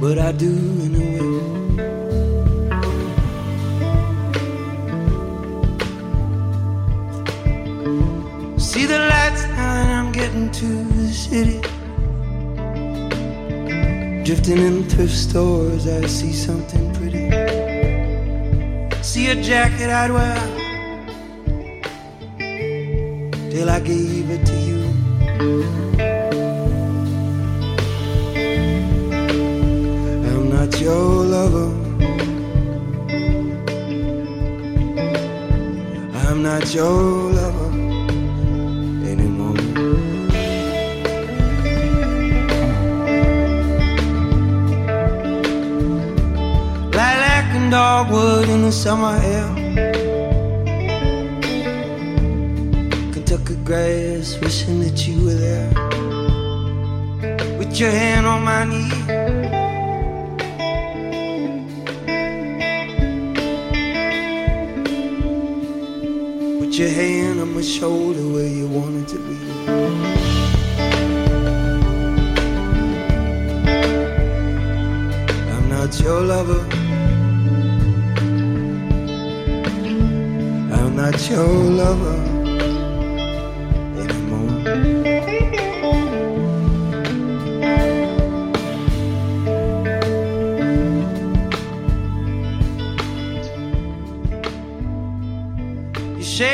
[0.00, 0.52] but I do
[0.86, 1.17] anyway.
[14.48, 17.28] Drifting in thrift stores, I see something pretty.
[19.02, 20.57] See a jacket I'd wear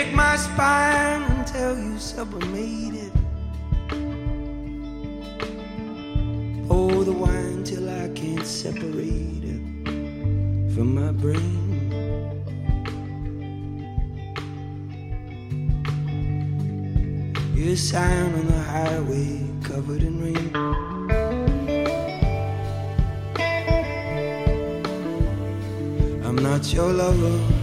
[0.04, 3.12] shake my spine until you sublimated.
[6.68, 9.62] Pour the wine till I can't separate it
[10.74, 11.60] from my brain.
[17.54, 20.50] You're sign on the highway covered in rain.
[26.24, 27.53] I'm not your lover.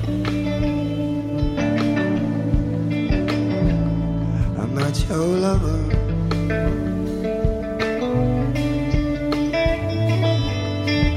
[4.92, 5.80] Not your lover.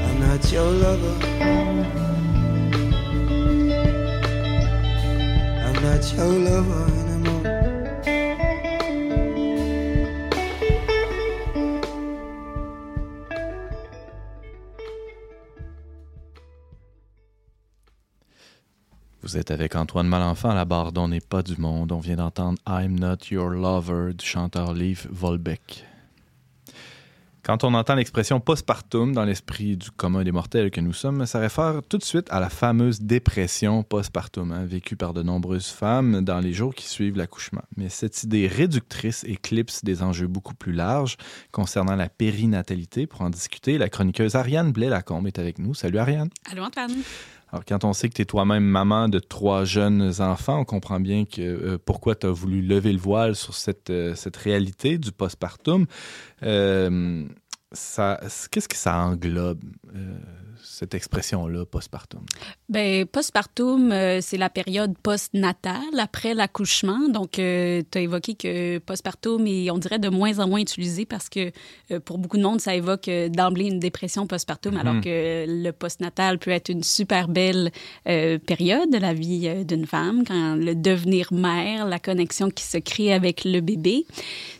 [0.05, 1.15] I'm not your lover.
[5.65, 6.94] I'm not your lover
[19.35, 21.91] Vous êtes avec Antoine Malenfant à la barre dont n'est pas du monde.
[21.91, 25.83] On vient d'entendre I'm Not Your Lover du chanteur Leif Volbeck.
[27.43, 31.39] Quand on entend l'expression postpartum dans l'esprit du commun des mortels que nous sommes, ça
[31.39, 36.21] réfère tout de suite à la fameuse dépression postpartum, hein, vécue par de nombreuses femmes
[36.21, 37.63] dans les jours qui suivent l'accouchement.
[37.75, 41.17] Mais cette idée réductrice éclipse des enjeux beaucoup plus larges
[41.51, 43.05] concernant la périnatalité.
[43.05, 45.73] Pour en discuter, la chroniqueuse Ariane Blais-Lacombe est avec nous.
[45.73, 46.29] Salut Ariane.
[46.49, 46.93] Allô, Antoine?
[47.67, 51.23] Quand on sait que tu es toi-même maman de trois jeunes enfants, on comprend bien
[51.39, 55.85] euh, pourquoi tu as voulu lever le voile sur cette, euh, réalité du postpartum.
[56.43, 57.25] Euh,
[57.71, 59.63] qu'est-ce que ça englobe,
[60.75, 62.21] cette expression-là, postpartum?
[62.69, 67.07] Ben, postpartum, euh, c'est la période postnatale après l'accouchement.
[67.09, 71.29] Donc, tu as évoqué que postpartum est, on dirait, de moins en moins utilisé parce
[71.29, 71.51] que
[71.91, 75.71] euh, pour beaucoup de monde, ça évoque euh, d'emblée une dépression postpartum, alors que le
[75.71, 77.71] postnatal peut être une super belle
[78.07, 82.63] euh, période de la vie euh, d'une femme, quand le devenir mère, la connexion qui
[82.63, 84.05] se crée avec le bébé.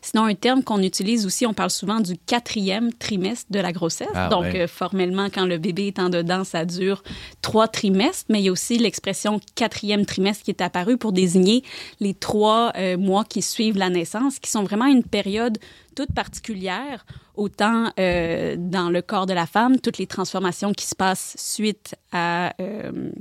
[0.01, 4.07] Sinon, un terme qu'on utilise aussi, on parle souvent du quatrième trimestre de la grossesse.
[4.13, 4.61] Ah, Donc, ouais.
[4.61, 7.03] euh, formellement, quand le bébé est en dedans, ça dure
[7.41, 11.63] trois trimestres, mais il y a aussi l'expression quatrième trimestre qui est apparue pour désigner
[11.99, 15.57] les trois euh, mois qui suivent la naissance, qui sont vraiment une période
[15.95, 17.05] toute particulière,
[17.37, 21.95] autant euh, dans le corps de la femme, toutes les transformations qui se passent suite
[22.11, 23.11] à, euh,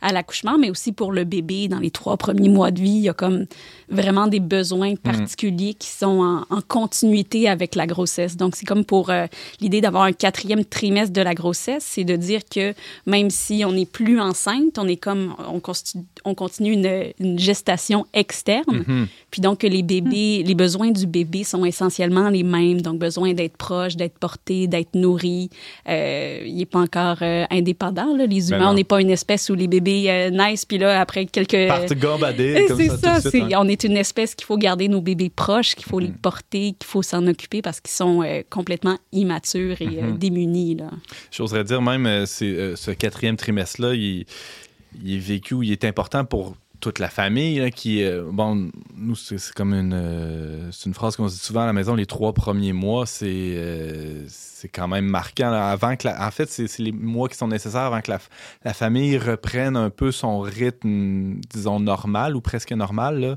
[0.00, 2.90] à l'accouchement, mais aussi pour le bébé dans les trois premiers mois de vie.
[2.90, 3.46] Il y a comme
[3.88, 8.36] vraiment des besoins particuliers qui sont en, en continuité avec la grossesse.
[8.36, 9.26] Donc, c'est comme pour euh,
[9.60, 12.74] l'idée d'avoir un quatrième trimestre de la grossesse, c'est de dire que
[13.06, 15.34] même si on n'est plus enceinte, on est comme,
[16.24, 19.08] on, continue une, une gestation externe.
[19.36, 22.80] Puis donc, que les bébés, les besoins du bébé sont essentiellement les mêmes.
[22.80, 25.50] Donc, besoin d'être proche, d'être porté, d'être nourri.
[25.86, 28.16] Euh, il n'est pas encore euh, indépendant.
[28.16, 28.24] Là.
[28.24, 30.98] Les Ben humains, on n'est pas une espèce où les bébés euh, naissent, puis là,
[30.98, 31.68] après quelques...
[31.68, 33.58] Partent gambader comme c'est ça, ça, tout de suite, c'est- hein.
[33.60, 36.86] on est une espèce qu'il faut garder nos bébés proches, qu'il faut les porter, qu'il
[36.86, 40.76] faut s'en occuper parce qu'ils sont euh, complètement immatures et euh, démunis.
[40.76, 40.88] Là.
[41.30, 44.24] J'oserais dire même, euh, c'est, euh, ce quatrième trimestre-là, il,
[45.04, 49.14] il est vécu, il est important pour toute la famille, là, qui, euh, bon, nous,
[49.14, 52.06] c'est, comme une, euh, c'est une phrase qu'on se dit souvent à la maison, les
[52.06, 54.24] trois premiers mois, c'est, euh,
[54.66, 55.50] c'est quand même marquant.
[55.50, 55.70] là.
[55.70, 58.18] avant que la- en fait, c'est, les mois qui sont nécessaires avant que la,
[58.64, 63.36] la famille reprenne un peu son rythme, disons, normal ou presque normal.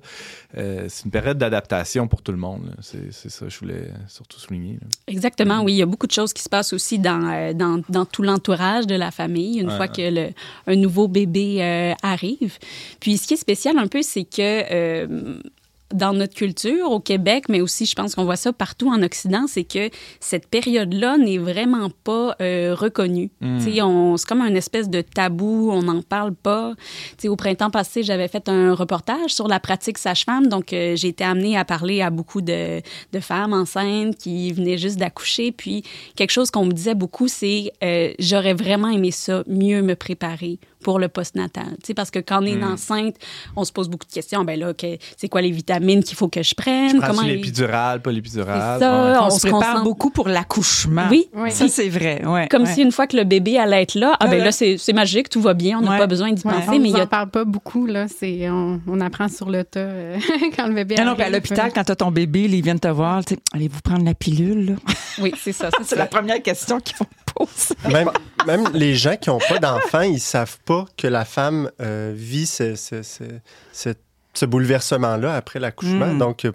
[0.58, 2.76] Euh, c'est une période d'adaptation pour tout le monde.
[2.82, 4.74] C'est, ça que je voulais surtout souligner.
[4.82, 4.88] là.
[5.08, 5.74] Exactement, oui.
[5.74, 8.24] Il y a beaucoup de choses qui se passent aussi dans, euh, dans, dans tout
[8.24, 9.92] l'entourage de la famille une Ouais, fois ouais.
[9.96, 10.30] que le,
[10.66, 12.58] un nouveau bébé euh, arrive.
[13.00, 15.38] Puis ce qui est spécial un peu, c'est que
[15.94, 19.46] dans notre culture au Québec, mais aussi je pense qu'on voit ça partout en Occident,
[19.48, 23.32] c'est que cette période-là n'est vraiment pas euh, reconnue.
[23.42, 26.74] On- C'est comme un espèce de tabou, on n'en parle pas.
[27.12, 30.96] Tu sais, au printemps passé, j'avais fait un reportage sur la pratique sage-femme, donc euh,
[30.96, 32.82] j'ai été amenée à parler à beaucoup de,
[33.14, 35.52] de femmes enceintes qui venaient juste d'accoucher.
[35.52, 35.84] Puis
[36.16, 40.60] quelque chose qu'on me disait beaucoup, c'est euh, j'aurais vraiment aimé ça, mieux me préparer
[40.84, 41.66] pour le postnatal.
[41.84, 42.64] Tu sais, parce que quand on est Mm.
[42.74, 43.16] enceinte,
[43.56, 44.44] on se pose beaucoup de questions.
[44.44, 47.00] Ben là, que- c'est quoi les vitamines qu'il faut que je prenne?
[47.24, 48.76] Les- l'épidural, pas l'épidural?
[48.80, 49.04] C'est ça.
[49.12, 49.18] Ouais.
[49.20, 51.08] On, on se se prépare concentre- beaucoup pour l'accouchement.
[51.12, 51.28] Oui.
[51.36, 51.52] Oui.
[51.52, 52.26] Ça, c'est vrai.
[52.26, 52.74] Ouais, Comme ouais.
[52.74, 55.30] si une fois que le bébé allait être là, ah ben là, c'est c'est magique,
[55.30, 55.98] tout va bien, on n'a Ouais.
[55.98, 56.54] pas besoin d'y Ouais.
[56.54, 58.08] penser, On mais nous il y en a parle pas beaucoup, là.
[58.08, 60.18] C'est, on, on apprend sur le tas euh,
[60.58, 61.36] quand le bébé Non, non, puis à arrive.
[61.38, 63.24] l'hôpital, quand tu as ton bébé, ils viennent te voir.
[63.26, 64.66] tu sais, Allez-vous prendre la pilule?
[64.72, 64.94] là?
[65.22, 65.70] Oui, c'est ça.
[65.84, 67.06] C'est la première question qu'ils vont
[67.90, 68.10] Même,
[68.46, 72.46] même les gens qui n'ont pas d'enfants, ils savent pas que la femme euh, vit
[72.46, 73.24] ce, ce- ce-
[73.74, 73.94] ce-
[74.34, 76.08] ce bouleversement-là après l'accouchement.
[76.14, 76.18] Mm.
[76.20, 76.52] Donc, euh,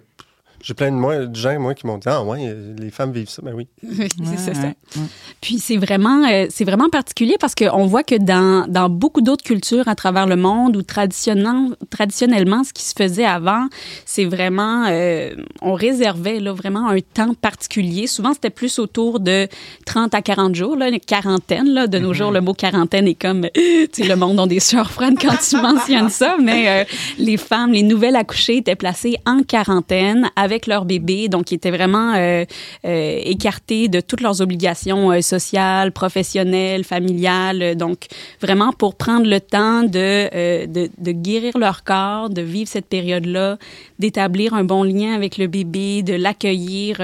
[0.65, 3.29] j'ai plein de, moi, de gens, moi, qui m'ont dit Ah, ouais, les femmes vivent
[3.29, 3.43] ça.
[3.43, 3.67] Ben oui.
[3.83, 4.61] c'est ça, ça.
[4.61, 5.03] Ouais, ouais.
[5.39, 9.43] Puis c'est vraiment, euh, c'est vraiment particulier parce qu'on voit que dans, dans beaucoup d'autres
[9.43, 13.67] cultures à travers le monde, où traditionnellement, traditionnellement ce qui se faisait avant,
[14.05, 18.07] c'est vraiment, euh, on réservait là, vraiment un temps particulier.
[18.07, 19.47] Souvent, c'était plus autour de
[19.85, 21.69] 30 à 40 jours, là, une quarantaine.
[21.69, 21.85] Là.
[21.85, 24.89] De nos jours, le mot quarantaine est comme, tu sais, le monde ont des sueurs
[24.89, 26.83] froides quand tu mentionnes ça, mais euh,
[27.19, 31.71] les femmes, les nouvelles accouchées étaient placées en quarantaine avec leur bébé, donc ils étaient
[31.71, 32.45] vraiment euh,
[32.85, 37.75] euh, écartés de toutes leurs obligations euh, sociales, professionnelles, familiales.
[37.75, 38.05] Donc
[38.41, 42.87] vraiment pour prendre le temps de, euh, de, de guérir leur corps, de vivre cette
[42.87, 43.57] période-là,
[43.99, 46.97] d'établir un bon lien avec le bébé, de l'accueillir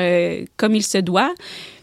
[0.57, 1.33] comme il se doit.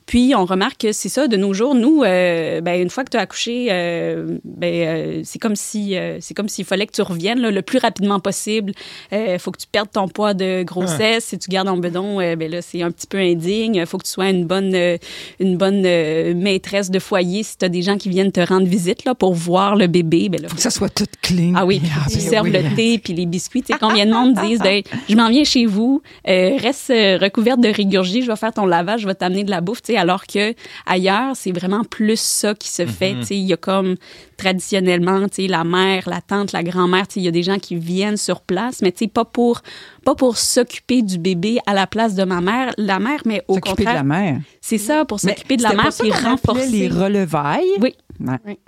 [0.09, 3.11] Puis, on remarque que c'est ça, de nos jours, nous, euh, ben, une fois que
[3.11, 6.93] tu as accouché, euh, ben, euh, c'est comme si euh, c'est comme s'il fallait que
[6.93, 8.73] tu reviennes là, le plus rapidement possible.
[9.13, 11.27] Il faut que tu perdes ton poids de grossesse.
[11.27, 13.75] Si tu gardes en bedon, euh, ben là, c'est un petit peu indigne.
[13.75, 14.97] Il faut que tu sois une bonne, euh,
[15.41, 18.67] une bonne euh, maîtresse de foyer si tu as des gens qui viennent te rendre
[18.67, 20.31] visite là, pour voir le bébé.
[20.31, 21.53] Ben là, Faut que ça soit tout clean.
[21.55, 22.53] ah oui, Ah, puis tu ben serves oui.
[22.53, 23.61] le thé puis les biscuits.
[23.63, 27.19] Tu sais, combien de monde disent ben, je m'en viens chez vous, euh, reste euh,
[27.21, 29.83] recouverte de rigurgie, je vais faire ton lavage, je vais t'amener de la bouffe.
[29.83, 30.55] Tu sais, alors que
[30.87, 33.15] ailleurs, c'est vraiment plus ça qui se fait.
[33.21, 33.97] Tu sais, il y a comme
[34.39, 37.43] traditionnellement, tu sais, la mère, la tante, la grand-mère, tu sais, il y a des
[37.43, 39.61] gens qui viennent sur place, mais tu sais, pas pour
[40.05, 43.55] pas pour s'occuper du bébé à la place de ma mère, la mère, mais au
[43.55, 44.41] S'occuper de la contraire, mère.
[44.63, 46.67] c'est ça, pour s'occuper de la mère puis renforcer.
[46.69, 47.69] les relevailles?
[47.81, 47.95] Oui.
[48.21, 48.59] Ouais.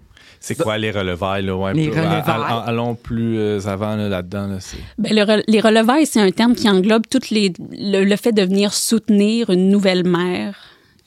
[0.42, 1.44] C'est quoi les relevailles?
[1.44, 2.22] Là, ouais, Les peu- relevailles.
[2.26, 4.46] all- Allons plus euh, avant là, là-dedans.
[4.46, 8.04] Là, c'est- Ben, le re- les relevailles, c'est un terme qui englobe tout les, le,
[8.04, 10.54] le fait de venir soutenir une nouvelle mère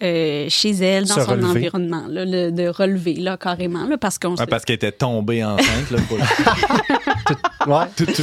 [0.04, 1.48] euh, chez elle, dans Se son relever.
[1.48, 4.92] environnement, là, le- de relever, là, carrément, là, parce qu'on Ouais, se- parce qu'elle était
[4.92, 5.89] tombée enceinte.
[5.92, 6.18] Là, pour-
[7.68, 7.86] Ouais.
[7.96, 8.22] Tout- tout-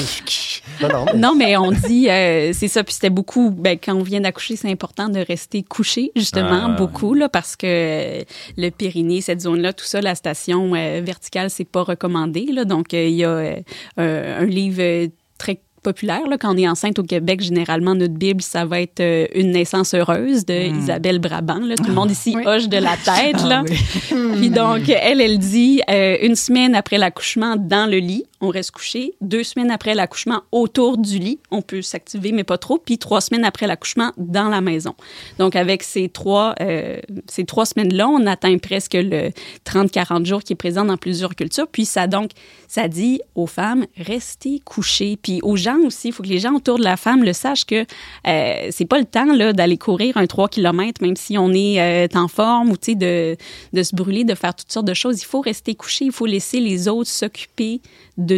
[0.83, 1.05] Non, non.
[1.07, 4.21] mais- Non, mais on dit, euh, c'est ça, puis c'était beaucoup, ben, quand on vient
[4.21, 6.77] d'accoucher, c'est important de rester couché, justement, Ah.
[6.77, 8.23] beaucoup, là, parce que euh,
[8.59, 12.65] le périnée, cette zone-là, tout ça, la station euh, verticale, c'est pas recommandé, là.
[12.65, 16.99] Donc, euh, il y a euh, un, livre très populaire, là, quand on est enceinte
[16.99, 21.59] au Québec, généralement, notre Bible, ça va être euh, Une naissance heureuse de Isabelle Brabant,
[21.61, 21.75] là.
[21.77, 22.43] Tout le monde ici Oui.
[22.47, 23.63] hoche de la tête, là.
[23.67, 23.71] Ah
[24.15, 24.37] oui.
[24.39, 28.71] Puis donc, elle, elle dit euh, une semaine après l'accouchement dans le lit, on reste
[28.71, 29.15] couché.
[29.21, 32.79] Deux semaines après l'accouchement autour du lit, on peut s'activer, mais pas trop.
[32.79, 34.95] Puis trois semaines après l'accouchement dans la maison.
[35.39, 37.01] Donc, avec ces trois, euh,
[37.47, 39.31] trois semaines-là, on atteint presque le
[39.67, 41.69] 30-40 jours qui est présent dans plusieurs cultures.
[41.69, 42.31] Puis ça, donc,
[42.67, 45.19] ça dit aux femmes, restez couchées.
[45.21, 47.67] Puis aux gens aussi, il faut que les gens autour de la femme le sachent
[47.67, 47.85] que
[48.27, 52.19] euh, c'est pas le temps d'aller courir un 3 km, même si on est euh,
[52.19, 53.37] en forme ou de,
[53.73, 55.21] de se brûler, de faire toutes sortes de choses.
[55.21, 57.81] Il faut rester couché, il faut laisser les autres s'occuper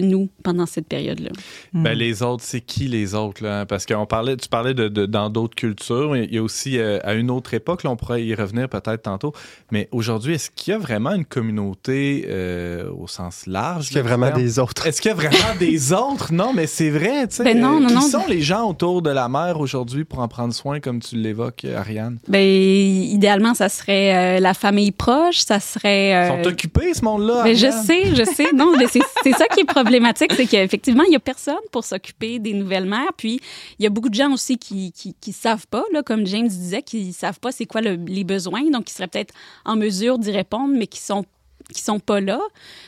[0.01, 1.31] nous pendant cette période-là.
[1.73, 3.43] Ben, les autres, c'est qui les autres?
[3.43, 3.67] Là?
[3.67, 6.11] Parce qu'on parlait, tu parlais de, de- dans d'autres cultures.
[6.13, 8.69] mais Il y a aussi, euh, à une autre époque, là, on pourrait y revenir
[8.69, 9.33] peut-être tantôt.
[9.71, 13.81] Mais aujourd'hui, est-ce qu'il y a vraiment une communauté euh, au sens large?
[13.85, 14.43] Est-ce qu'il y a vraiment terme?
[14.43, 14.87] des autres?
[14.87, 16.33] Est-ce qu'il y a vraiment des autres?
[16.33, 17.45] Non, mais c'est vrai, tu sais.
[17.45, 18.01] Ben non, euh, non, qui non.
[18.03, 21.65] sont les gens autour de la mer aujourd'hui pour en prendre soin, comme tu l'évoques,
[21.65, 22.19] Ariane?
[22.29, 26.11] Ben, idéalement, ça serait euh, la famille proche, ça serait...
[26.11, 27.43] Ils euh, sont occupés, ce monde-là?
[27.45, 27.85] Mais je Ariane?
[27.85, 28.47] sais, je sais.
[28.55, 31.85] Non, mais c'est c'est ça qui est problématique, c'est qu'effectivement, il n'y a personne pour
[31.85, 33.13] s'occuper des nouvelles mères.
[33.17, 33.41] Puis,
[33.79, 36.83] il y a beaucoup de gens aussi qui qui savent pas, là, comme James disait,
[36.83, 40.31] qui savent pas c'est quoi le- les besoins, donc qui seraient peut-être en mesure d'y
[40.31, 41.25] répondre, mais qui sont
[41.73, 42.41] qui sont pas là.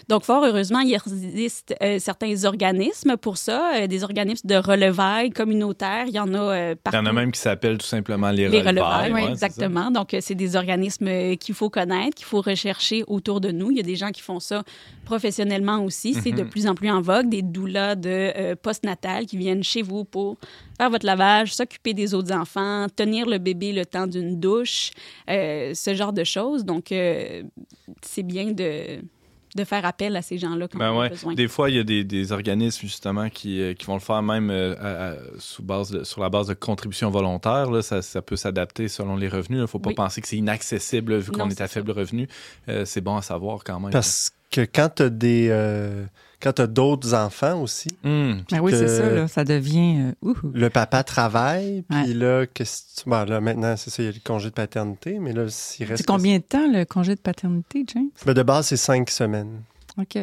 [0.08, 5.30] Donc, fort heureusement, il existe euh, certains organismes pour ça, euh, des organismes de relevailles
[5.30, 6.04] communautaires.
[6.06, 6.96] Il y en a euh, Il partout.
[6.98, 9.12] y en a même qui s'appellent tout simplement les, Les relevailles.
[9.12, 9.90] oui, ouais, exactement.
[9.90, 13.70] Donc, c'est des organismes qu'il faut connaître, qu'il faut rechercher autour de nous.
[13.70, 14.62] Il y a des gens qui font ça
[15.04, 16.14] professionnellement aussi.
[16.14, 16.48] C'est de Mhm.
[16.48, 17.28] plus en plus en vogue.
[17.28, 20.36] Des doulas de postnatal qui viennent chez vous pour
[20.76, 24.90] faire votre lavage, s'occuper des autres enfants, tenir le bébé le temps d'une douche,
[25.30, 26.64] euh, ce genre de choses.
[26.64, 27.42] Donc, euh,
[28.02, 29.00] c'est bien de,
[29.56, 31.08] de faire appel à ces gens-là quand Ben on a ouais.
[31.10, 31.34] besoin.
[31.34, 34.20] Des fois, il y a des, des organismes justement qui, euh, qui vont le faire
[34.22, 37.70] même euh, à- à- sous base de- sur la base de contributions volontaires.
[37.70, 37.80] Là.
[37.82, 39.58] Ça, ça peut s'adapter selon les revenus.
[39.58, 39.94] Il ne faut pas Oui.
[39.94, 41.74] penser que c'est inaccessible vu qu'on est à ça.
[41.74, 42.26] faible revenu.
[42.68, 43.90] Euh, c'est bon à savoir quand même.
[43.92, 45.48] Parce que quand tu as des.
[45.50, 46.04] euh,
[46.40, 48.34] quand tu as d'autres enfants aussi, Hmm.
[48.50, 50.12] Ben oui, que- c'est ça, là, ça devient.
[50.22, 52.14] euh, le papa travaille, puis Ouais.
[52.14, 54.54] là, qu'est-ce que tu- bon, là, maintenant, c'est ça, il y a le congé de
[54.54, 55.98] paternité, mais là, s'il reste.
[56.02, 58.10] C'est combien de temps le congé de paternité, James?
[58.26, 59.62] Ben, de base, c'est cinq semaines.
[59.96, 60.18] OK.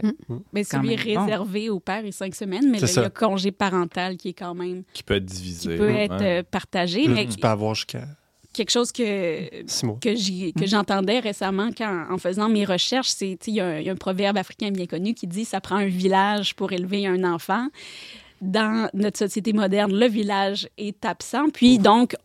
[0.53, 1.23] Mais Quand celui même bon.
[1.25, 4.29] réservé au père est cinq semaines, mais C'est là, il y a congé parental qui
[4.29, 5.77] est quand même Qui peut être qui divisé.
[5.77, 6.05] peut ouais.
[6.05, 7.07] être euh, partagé.
[7.07, 8.05] Là, Mais tu peux avoir jusqu'à
[8.53, 9.63] quelque chose que
[9.99, 13.95] que que j'entendais récemment quand, en faisant mes recherches, c'est y, il y a un
[13.95, 17.67] proverbe africain bien connu qui dit ça prend un village pour élever un enfant.
[18.41, 22.15] Dans notre société moderne, le village est absent, puis donc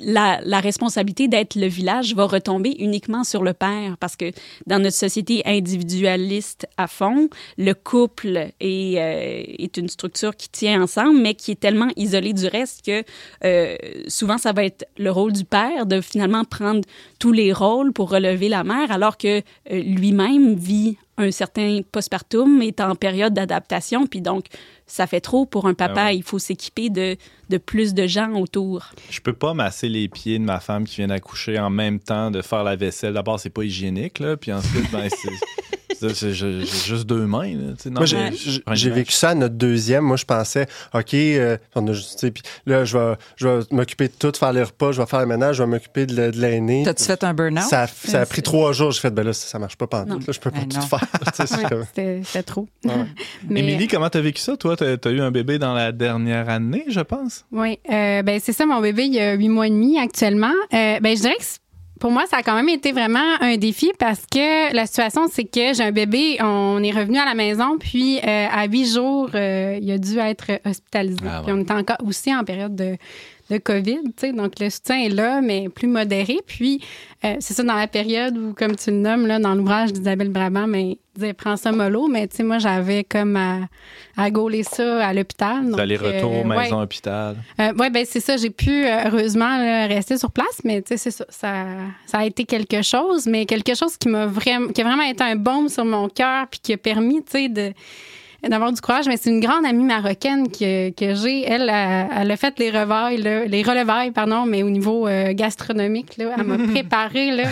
[0.00, 4.32] la, responsabilité d'être le village va retomber uniquement sur le père parce que
[4.66, 7.28] dans notre société individualiste à fond,
[7.58, 12.46] le couple est, euh, une structure qui tient ensemble, mais qui est tellement isolée du
[12.46, 13.04] reste que
[13.44, 13.76] euh,
[14.08, 16.82] souvent ça va être le rôle du père de finalement prendre
[17.18, 22.60] tous les rôles pour relever la mère, alors que euh, lui-même vit un certain postpartum,
[22.62, 24.46] est en période d'adaptation, puis donc
[24.86, 25.94] ça fait trop pour un papa.
[25.96, 26.16] Ah ouais.
[26.16, 27.16] Il faut s'équiper de,
[27.50, 28.90] de plus de gens autour.
[29.10, 32.30] Je peux pas masser les pieds de ma femme qui vient d'accoucher en même temps
[32.30, 33.14] de faire la vaisselle.
[33.14, 34.36] D'abord, c'est pas hygiénique, là.
[34.36, 35.28] Puis ensuite, ben, c'est-
[36.12, 37.72] J'ai juste deux mains, là.
[37.76, 37.90] tu sais.
[37.90, 40.04] Non, Moi, j'ai- vécu ça à notre deuxième.
[40.04, 43.48] Moi, je pensais, OK, euh, on a juste- tu sais, puis là, je vais, je
[43.48, 46.06] vais m'occuper de tout, faire les repas, je vais faire le ménage, je vais m'occuper
[46.06, 46.82] de, de l'aîné.
[46.84, 47.64] T'as-tu fait un burn-out?
[47.68, 48.90] Ça, a- ça a pris trois jours.
[48.92, 50.08] J'ai fait, ben là, ça, ça marche pas pantoute.
[50.10, 50.16] Non.
[50.18, 50.82] Là, je peux pas Ben tout non.
[50.86, 51.00] faire.
[51.58, 51.84] Ouais, comme-
[52.24, 52.68] C'était trop.
[52.84, 52.92] Ouais.
[53.48, 54.56] Mais- Émilie, comment t'as vécu ça?
[54.56, 57.44] Toi, t'as as eu un bébé dans la dernière année, je pense?
[57.52, 60.52] Oui, euh, ben c'est ça, mon bébé, il y a huit mois et demi actuellement.
[60.72, 61.58] Euh, ben je dirais que c'est-
[62.04, 65.44] pour moi, ça a quand même été vraiment un défi parce que la situation, c'est
[65.44, 69.30] que j'ai un bébé, on est revenu à la maison, puis euh, à huit jours,
[69.34, 71.24] euh, il a dû être hospitalisé.
[71.26, 72.98] Ah Puis on était encore aussi en période de,
[73.50, 74.00] de COVID,
[74.34, 76.38] donc le soutien est là, mais plus modéré.
[76.46, 76.80] Puis
[77.24, 80.30] euh, c'est ça dans la période où, comme tu le nommes, là, dans l'ouvrage d'Isabelle
[80.30, 83.60] Brabant, mais il disait prends ça mollo, mais tu sais, moi, j'avais comme à,
[84.16, 85.70] à gauler ça à l'hôpital.
[85.72, 86.56] D'aller-retour, euh, ouais.
[86.56, 87.36] maison-hôpital.
[87.60, 88.36] Euh, oui, ben c'est ça.
[88.36, 91.66] J'ai pu heureusement là, rester sur place, mais tu sais, c'est ça, ça.
[92.06, 95.22] Ça a été quelque chose, mais quelque chose qui m'a vraiment, qui a vraiment été
[95.22, 97.72] un baume sur mon cœur, puis qui a permis, tu sais, de
[98.48, 99.06] d'avoir du courage.
[99.06, 101.44] Mais c'est une grande amie marocaine que, que j'ai.
[101.44, 106.16] Elle, elle, elle a fait les revailles, les relevailles, pardon, mais au niveau euh, gastronomique,
[106.16, 107.48] là, elle m'a préparé là.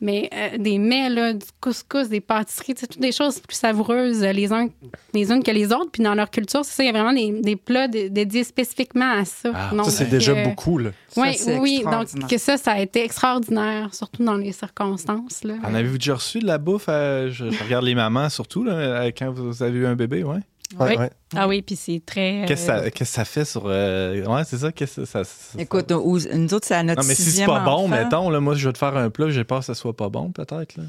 [0.00, 4.32] Mais euh, des mets, là, du couscous, des pâtisseries, toutes des choses plus savoureuses euh,
[4.32, 4.68] les, uns,
[5.12, 5.90] les unes que les autres.
[5.90, 8.44] Puis dans leur culture, c'est ça, il y a vraiment des, des plats dé- dédiés
[8.44, 9.50] spécifiquement à ça.
[9.54, 10.78] Ah, Donc, Ça, c'est déjà euh, beaucoup.
[10.78, 10.90] Là.
[11.16, 11.76] Oui, Ça, c'est oui.
[11.80, 12.20] extraordinaire.
[12.20, 15.42] Donc, que ça, ça a été extraordinaire, surtout dans les circonstances.
[15.44, 15.54] Là.
[15.64, 16.86] En avez-vous déjà reçu de la bouffe?
[16.86, 20.38] je, je regarde les mamans surtout, là, quand vous avez eu un bébé, ouais?
[20.78, 20.96] Ouais, Oui.
[20.98, 21.10] ouais.
[21.34, 22.44] Ah oui, puis c'est très...
[22.46, 23.62] Qu'est-ce que euh, ça, qu'est-ce que ça fait sur.
[23.66, 24.70] euh, Ouais, c'est ça?
[24.70, 27.46] Qu'est-ce que ça, ça- Écoute, nous nous autres, c'est à notre Non, mais si c'est
[27.46, 27.88] pas bon, enfant.
[27.88, 30.08] mettons, là, moi, je vais te faire un plat, j'ai peur que ça soit pas
[30.10, 30.76] bon, peut-être.
[30.76, 30.82] Là.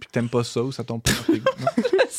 [0.00, 1.66] Puis que t'aimes pas ça ou ça tombe pas dans tes goûts, non?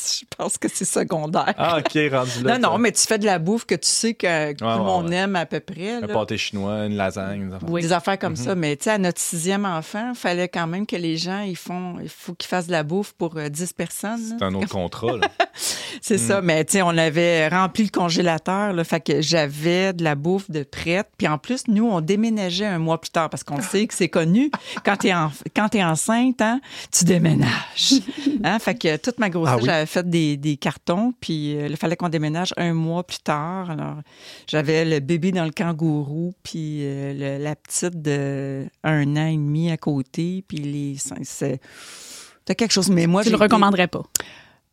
[0.20, 1.54] Je pense que c'est secondaire.
[1.58, 2.58] Ah, OK, rendu là.
[2.58, 5.08] non, non, mais tu fais de la bouffe que tu sais que, tout le monde
[5.08, 5.16] ouais.
[5.16, 5.94] aime à peu près.
[5.96, 6.08] Un là.
[6.08, 7.70] pâté chinois, une lasagne, des affaires.
[7.70, 7.82] Oui.
[7.82, 8.36] Des affaires comme Mhm.
[8.44, 8.54] ça.
[8.54, 11.56] Mais tu sais, à notre sixième enfant, il fallait quand même que les gens, ils
[11.56, 14.36] font, il faut qu'ils fassent de la bouffe pour euh, 10 personnes.
[14.38, 15.16] C'est un autre contrat.
[15.16, 15.28] Là.
[16.00, 16.26] C'est Mm.
[16.28, 20.14] ça, mais tu sais, on avait rempli le congélateur, là, fait que j'avais de la
[20.14, 21.08] bouffe de prête.
[21.18, 24.08] Puis en plus, nous, on déménageait un mois plus tard parce qu'on sait que c'est
[24.08, 24.50] connu.
[24.84, 26.60] Quand t'es en, quand t'es enceinte, hein,
[26.92, 27.94] tu déménages.
[28.44, 28.58] Hein?
[28.58, 29.64] Fait que toute ma grossesse, Ah oui?
[29.66, 33.70] j'avais fait des, des cartons, puis euh, il fallait qu'on déménage un mois plus tard.
[33.70, 33.96] Alors,
[34.46, 39.36] j'avais le bébé dans le kangourou, puis euh, le- la petite de un an et
[39.36, 40.96] demi à côté, puis les...
[41.24, 41.60] c'est-
[42.56, 42.90] quelque chose.
[42.90, 44.02] Mais moi, Tu le recommanderais pas?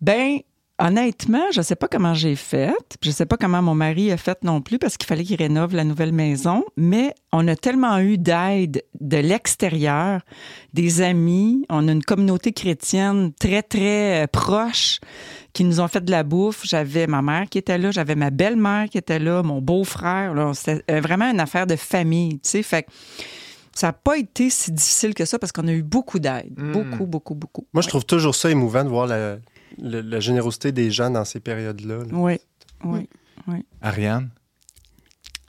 [0.02, 0.40] ben,
[0.80, 2.76] honnêtement, je sais pas comment j'ai fait.
[3.02, 5.76] Je sais pas comment mon mari a fait non plus parce qu'il fallait qu'il rénove
[5.76, 6.64] la nouvelle maison.
[6.76, 10.22] Mais on a tellement eu d'aide de l'extérieur,
[10.74, 11.66] des amis.
[11.70, 15.00] On a une communauté chrétienne très, très euh, proche
[15.54, 16.62] qui nous ont fait de la bouffe.
[16.64, 20.34] J'avais ma mère qui était là, j'avais ma belle-mère qui était là, mon beau-frère.
[20.54, 22.64] C'était euh, vraiment une affaire de famille, tu sais.
[22.64, 22.90] Fait que
[23.74, 26.54] ça n'a pas été si difficile que ça parce qu'on a eu beaucoup d'aide.
[26.58, 26.72] Mm.
[26.72, 27.68] Beaucoup, beaucoup, beaucoup.
[27.74, 29.38] Moi, je trouve toujours ça émouvant de voir la,
[29.82, 31.98] le- la générosité des gens dans ces périodes-là.
[32.00, 32.06] là.
[32.12, 32.38] Oui,
[32.84, 33.08] oui.
[33.82, 34.30] Ariane,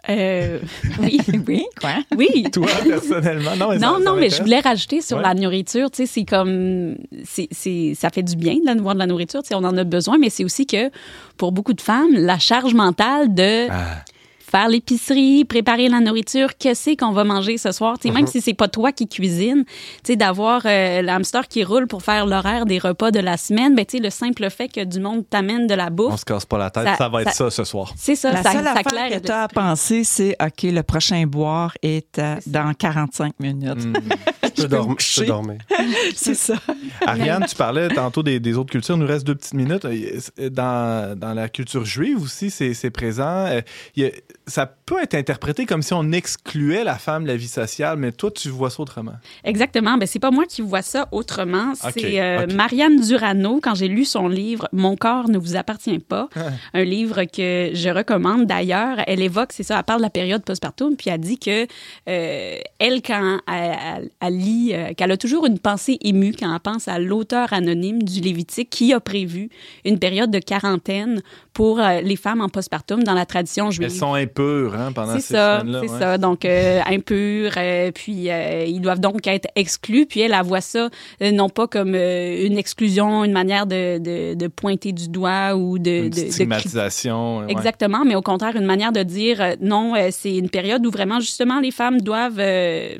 [0.08, 0.60] Euh,
[1.00, 1.18] oui.
[1.46, 1.96] oui, quoi?
[2.16, 2.44] Oui.
[2.52, 3.56] toi, personnellement?
[3.56, 5.22] Non, mais ça- Non, ça non, mais je voulais rajouter sur Ouais.
[5.22, 9.00] la nourriture, tu sais, c'est comme, c'est, c'est, ça fait du bien de voir de
[9.00, 10.90] la nourriture, tu sais, on en a besoin, mais c'est aussi que
[11.36, 14.02] pour beaucoup de femmes, la charge mentale de Ah,
[14.50, 17.98] faire l'épicerie, préparer la nourriture, qu'est-ce qu'on va manger ce soir?
[17.98, 19.72] Tu sais, Même si c'est pas toi qui cuisine, tu
[20.04, 23.84] sais, d'avoir euh, l'hamster qui roule pour faire l'horaire des repas de la semaine, ben,
[23.84, 26.46] tu sais, le simple fait que du monde t'amène de la On bouffe, se casse
[26.46, 26.84] pas la tête.
[26.84, 27.92] Ça, Ça- va être ça ça- ce soir.
[27.96, 30.62] c'est ça, La ça, seule ça affaire claire que tu as à penser, c'est OK,
[30.62, 33.84] le prochain boire est à- dans 45 minutes.
[33.84, 33.92] Mm.
[34.58, 35.58] Je peux, je dormir.
[36.16, 36.54] c'est ça.
[37.06, 38.96] Ariane, tu parlais tantôt des, des autres cultures.
[38.96, 39.84] Il nous reste deux petites minutes.
[39.84, 43.46] Euh, Dans, dans la culture juive aussi, c'est c'est présent.
[43.46, 43.60] Euh,
[43.94, 44.10] il y a-
[44.48, 48.12] ça peut être interprété comme si on excluait la femme de la vie sociale, mais
[48.12, 49.12] toi, tu vois ça autrement.
[49.44, 49.96] Exactement.
[49.98, 51.72] Ben, c'est pas moi qui vois ça autrement.
[51.94, 52.46] C'est euh.
[52.54, 56.50] Marianne Durano, quand j'ai lu son livre Mon corps ne vous appartient pas, Ah.
[56.74, 58.98] un livre que je recommande d'ailleurs.
[59.06, 61.66] Elle évoque, c'est ça, elle parle de la période postpartum, puis elle dit que
[62.08, 66.52] euh, elle, quand elle, elle- elle lit, euh, qu'elle a toujours une pensée émue quand
[66.52, 69.50] elle pense à l'auteur anonyme du Lévitique qui a prévu
[69.84, 71.22] une période de quarantaine
[71.52, 73.88] pour les femmes en postpartum dans la tradition juive.
[73.90, 75.80] Elles sont hein, pendant C'est ces ça, semaines-là.
[75.84, 75.98] c'est ouais.
[75.98, 76.18] ça.
[76.18, 80.06] Donc, euh, impurs, euh, puis euh, ils doivent donc être exclus.
[80.06, 80.88] Puis elle, elle voit ça
[81.22, 85.54] euh, non pas comme euh, une exclusion, une manière de, de, de pointer du doigt
[85.56, 85.90] ou de...
[85.90, 87.38] Une de- de stigmatisation.
[87.38, 87.46] ouais.
[87.50, 90.90] Exactement, mais au contraire, une manière de dire euh, non, euh, c'est une période où
[90.90, 92.90] vraiment, justement, les femmes doivent, euh,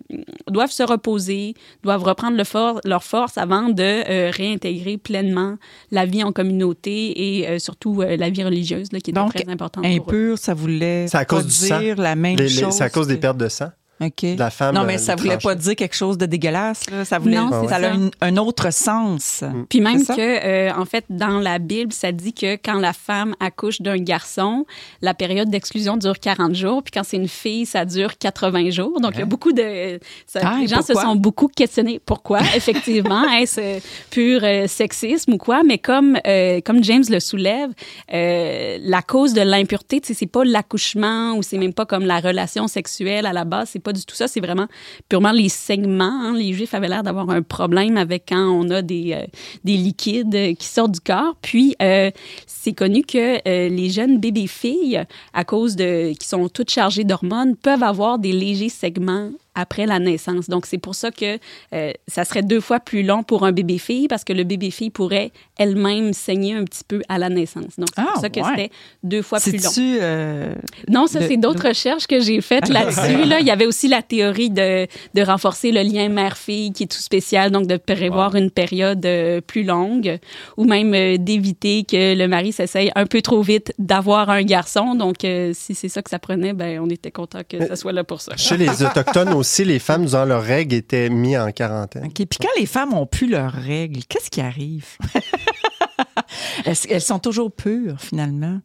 [0.51, 5.57] doivent se reposer, doivent reprendre le for- leur force avant de euh, réintégrer pleinement
[5.91, 9.35] la vie en communauté et euh, surtout euh, la vie religieuse, là, qui est Donc,
[9.35, 9.97] très importante pour eux.
[9.97, 11.79] Impur, ça voulait cause pas du sang.
[11.81, 12.75] dire la même Les- les- chose.
[12.75, 13.71] C'est à cause des pertes de sang?
[14.01, 14.23] OK.
[14.23, 14.75] de la femme.
[14.75, 16.89] non, euh, mais ça les voulait pas dire quelque chose de dégueulasse.
[16.91, 17.05] là.
[17.05, 17.93] Ça voulait, Non, ça a ça.
[18.21, 19.43] un autre sens.
[19.69, 20.15] Puis même ça?
[20.15, 23.99] que, euh, en fait, dans la Bible, ça dit que quand la femme accouche d'un
[23.99, 24.67] garçon,
[25.03, 29.01] la période d'exclusion dure 40 jours, puis quand c'est une fille, ça dure 80 jours.
[29.01, 29.99] Donc, il y a beaucoup de...
[30.27, 32.01] ça- Ah, les gens se sont beaucoup questionnés.
[32.05, 32.41] Pourquoi?
[32.57, 33.79] Effectivement, est-ce euh,
[34.11, 35.63] pur euh, sexisme ou quoi?
[35.65, 37.71] Mais comme, euh, comme James le soulève,
[38.13, 42.05] euh, la cause de l'impureté, tu sais, c'est pas l'accouchement ou c'est même pas comme
[42.05, 44.67] la relation sexuelle à la base, c'est du tout ça, c'est vraiment
[45.09, 46.05] purement les segments.
[46.05, 46.35] hein.
[46.37, 49.27] Les Juifs avaient l'air d'avoir un problème avec quand on a des, euh,
[49.65, 51.37] des liquides euh, qui sortent du corps.
[51.43, 52.11] Puis, euh,
[52.47, 56.13] c'est connu que les jeunes bébés-filles, à cause de...
[56.19, 60.49] qui sont toutes chargées d'hormones, peuvent avoir des légers segments après la naissance.
[60.49, 61.39] Donc, c'est pour ça que
[61.75, 65.33] euh, ça serait deux fois plus long pour un bébé-fille parce que le bébé-fille pourrait
[65.59, 67.77] elle-même saigner un petit peu à la naissance.
[67.79, 68.47] Donc, c'est Ah, pour ça que ouais.
[68.57, 68.71] c'était
[69.03, 69.71] deux fois plus long.
[70.01, 70.55] Euh,
[70.89, 73.25] Non, ça, c'est d'autres recherches que j'ai faites là-dessus.
[73.25, 73.41] Là.
[73.41, 76.99] Il y avait aussi la théorie de, de renforcer le lien mère-fille qui est tout
[76.99, 80.19] spécial, donc de prévoir une période euh, plus longue
[80.57, 84.95] ou même euh, d'éviter que le mari s'essaye un peu trop vite d'avoir un garçon.
[84.95, 87.93] Donc, euh, si c'est ça que ça prenait, ben, on était content que ça soit
[87.93, 88.37] là pour ça.
[88.37, 92.07] Chez les Autochtones aussi, les femmes, durant leurs règles, étaient mises en quarantaine.
[92.07, 92.15] OK.
[92.15, 94.87] Puis quand les femmes ont plus leurs règles, qu'est-ce qui arrive?
[96.65, 98.61] elles, elles sont toujours pures, finalement?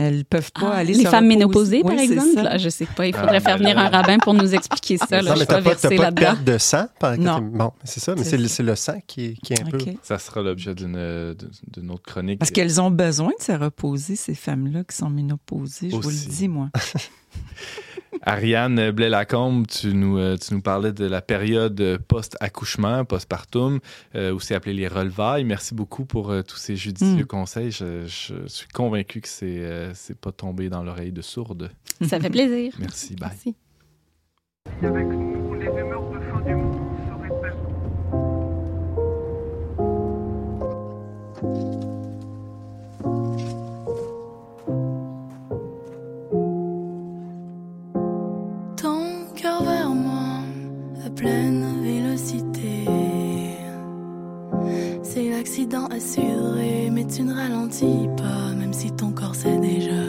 [0.00, 1.36] Elles peuvent pas Ah, aller les se femmes reposer.
[1.38, 2.40] ménopausées, Oui, par exemple?
[2.42, 3.08] Là, je sais pas.
[3.08, 5.20] Il Ah, faudrait faire ben venir un rabbin pour nous expliquer ça.
[5.20, 6.86] Là, non, je mais t'as pas pas, de perte de sang?
[7.00, 7.18] Par...
[7.18, 7.40] Non.
[7.40, 9.78] Bon, c'est ça, mais C'est le, sang qui est, qui est un peu...
[9.78, 9.96] OK.
[10.04, 11.34] Ça sera l'objet d'une euh,
[11.66, 12.38] d'une autre chronique.
[12.38, 15.90] Parce qu'elles ont besoin de se reposer, ces femmes-là qui sont ménopausées.
[15.90, 16.26] Je vous Aussi.
[16.26, 16.68] le dis, moi.
[18.22, 23.80] Ariane Blais-Lacombe, tu nous, euh, tu nous parlais de la période post-accouchement, postpartum,
[24.14, 25.44] euh, aussi appelée les relevailles.
[25.44, 27.26] Merci beaucoup pour euh, tous ces judicieux Mm.
[27.26, 27.70] conseils.
[27.70, 31.70] Je, je suis convaincu que c'est euh, c'est pas tombé dans l'oreille de sourde.
[32.02, 32.72] Ça fait plaisir.
[32.78, 33.14] Merci.
[33.16, 33.28] Bye.
[33.30, 33.54] Merci.
[34.82, 35.68] Avec nous, les
[51.18, 52.84] pleine vélocité.
[55.02, 60.04] C'est l'accident assuré, mais tu ne ralentis pas, même si ton corps sait déjà.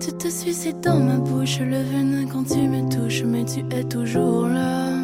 [0.00, 3.84] Tu te suicides dans ma bouche, le venin quand tu me touches, mais tu es
[3.84, 4.98] toujours là.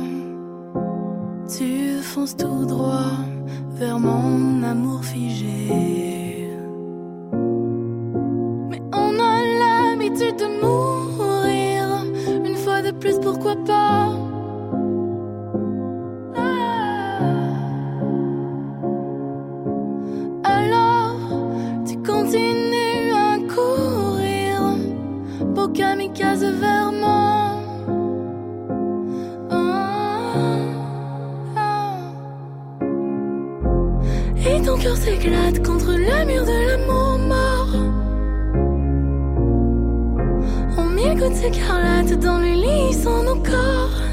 [1.56, 3.12] Tu fonces tout droit
[3.78, 6.15] vers mon amour figé.
[34.86, 37.74] Cœur s'éclate contre le mur de l'amour mort.
[40.78, 44.05] On mille gouttes écarlates dans le lit sans nos corps.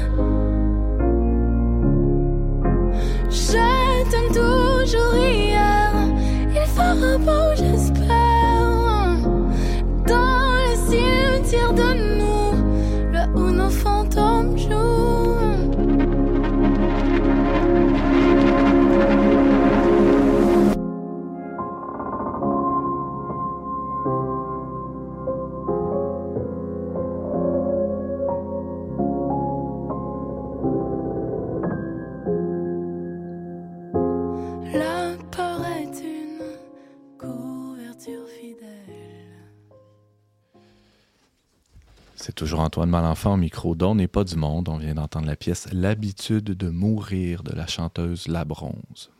[42.44, 44.68] Toujours Antoine Malenfant au micro d'On n'est pas du monde.
[44.68, 49.13] On vient d'entendre la pièce L'habitude de mourir de la chanteuse La Bronze.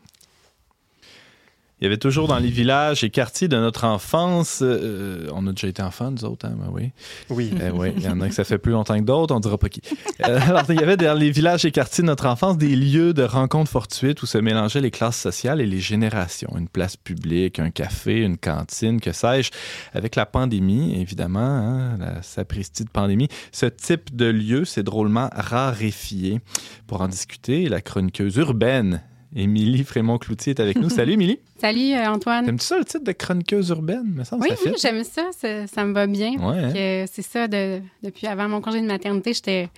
[1.81, 5.51] Il y avait toujours dans les villages et quartiers de notre enfance, euh, on a
[5.51, 6.91] déjà été enfants, nous autres, hein, ben oui.
[7.29, 7.51] Oui.
[7.61, 9.57] Eh oui, il y en a que ça fait plus longtemps que d'autres, on dira
[9.57, 9.81] pas qui.
[10.25, 13.13] Euh, alors, il y avait dans les villages et quartiers de notre enfance des lieux
[13.13, 16.55] de rencontres fortuites où se mélangeaient les classes sociales et les générations.
[16.57, 19.51] Une place publique, un café, une cantine, que sais-je.
[19.93, 25.29] Avec la pandémie, évidemment, hein, la sapristi de pandémie, ce type de lieu s'est drôlement
[25.35, 26.39] raréfié.
[26.87, 29.01] Pour en discuter, la chroniqueuse urbaine
[29.35, 30.89] Émilie Frémont-Cloutier est avec nous.
[30.89, 31.39] Salut, Émilie.
[31.59, 32.45] Salut, euh, Antoine.
[32.45, 34.21] T'aimes-tu ça, le titre de chroniqueuse urbaine?
[34.23, 35.67] Semble Oui, ça oui, j'aime ça, ça.
[35.67, 36.33] ça me va bien.
[36.39, 37.05] Ouais, hein?
[37.11, 39.69] C'est ça, de- depuis avant mon congé de maternité, j'étais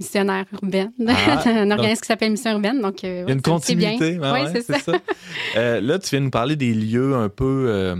[0.00, 0.90] missionnaire urbaine.
[1.06, 2.80] Ah, un donc- organisme qui s'appelle Mission urbaine.
[2.80, 3.90] Donc, Il euh, y a une ça fait bien.
[3.92, 4.18] continuité.
[4.18, 4.92] ouais, oui, ouais, c'est ça.
[5.56, 7.94] Euh, là, tu viens nous parler des lieux un peu.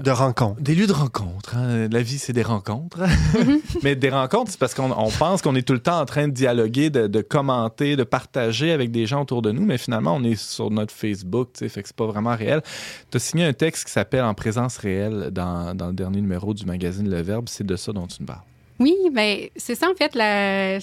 [0.00, 0.60] De rencontre.
[0.60, 1.56] des lieux de rencontre.
[1.56, 1.88] hein.
[1.90, 2.98] La vie, c'est des rencontres.
[3.00, 3.60] Mm-hmm.
[3.82, 6.28] Mais des rencontres, c'est parce qu'on on pense qu'on est tout le temps en train
[6.28, 9.64] de dialoguer, de, de commenter, de partager avec des gens autour de nous.
[9.64, 12.62] Mais finalement, on est sur notre Facebook, tu sais, fait que c'est pas vraiment réel.
[13.10, 16.54] Tu as signé un texte qui s'appelle En présence réelle dans, dans le dernier numéro
[16.54, 17.46] du magazine Le Verbe.
[17.48, 18.42] C'est de ça dont tu me parles.
[18.80, 20.14] Oui, ben c'est ça en fait.
[20.14, 20.78] la-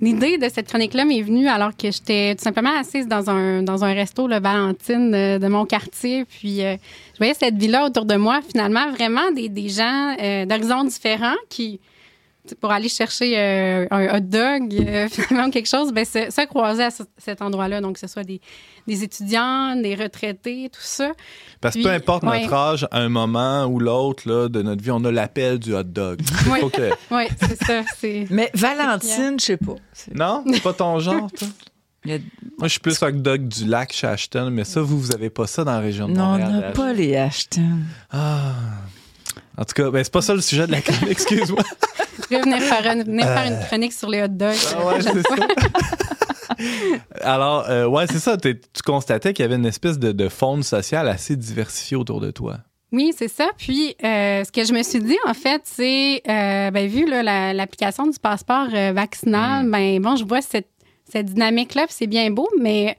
[0.00, 3.84] L'idée de cette chronique-là m'est venue alors que j'étais tout simplement assise dans un, dans
[3.84, 6.24] un resto, le Valentine, de, de mon quartier.
[6.24, 6.76] Puis euh,
[7.12, 11.36] je voyais cette vie-là autour de moi, finalement, vraiment des, des gens euh, d'horizons différents
[11.50, 11.80] qui,
[12.60, 16.84] pour aller chercher euh, un hot dog, euh, finalement, quelque chose, ben, se, se croisaient
[16.84, 17.80] à ce- cet endroit-là.
[17.80, 18.40] Donc, que ce soit des,
[18.86, 21.12] des étudiants, des retraités, tout ça.
[21.60, 22.40] Parce que peu importe ouais.
[22.42, 25.74] notre âge, à un moment ou l'autre là, de notre vie, on a l'appel du
[25.74, 26.20] hot dog.
[27.10, 27.24] Oui.
[27.40, 27.82] C'est ça.
[27.98, 28.26] C'est...
[28.30, 29.74] Mais Valentine, je sais pas.
[30.14, 30.42] Non?
[30.50, 31.48] C'est pas ton genre, toi?
[32.06, 32.18] a-
[32.58, 35.28] Moi, je suis plus hot dog du lac chez Ashton, mais ça, vous, vous avez
[35.30, 37.80] pas ça dans la région de Non, on n'a pas les Ashton.
[38.10, 38.54] Ah.
[39.58, 41.62] En tout cas, ben, c'est pas ça le sujet de la chronique, excuse-moi.
[42.30, 44.54] Je vais venir faire, une, venir faire une chronique sur les hot dogs.
[44.76, 45.36] Ah ouais, c'est ça.
[47.22, 48.36] Alors, euh, ouais, c'est ça.
[48.36, 52.20] t'es- Tu constatais qu'il y avait une espèce de, de faune sociale assez diversifiée autour
[52.20, 52.58] de toi.
[52.92, 53.48] Oui, c'est ça.
[53.56, 57.22] Puis, euh, ce que je me suis dit, en fait, c'est, euh, ben, vu là,
[57.22, 59.70] la- l'application du passeport euh, vaccinal, Mm.
[59.70, 60.68] ben, bon, je vois cette,
[61.10, 62.96] cette dynamique-là, c'est bien beau, mais,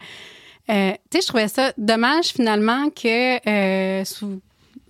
[0.70, 4.42] euh, tu sais, je trouvais ça dommage, finalement, que euh, sous,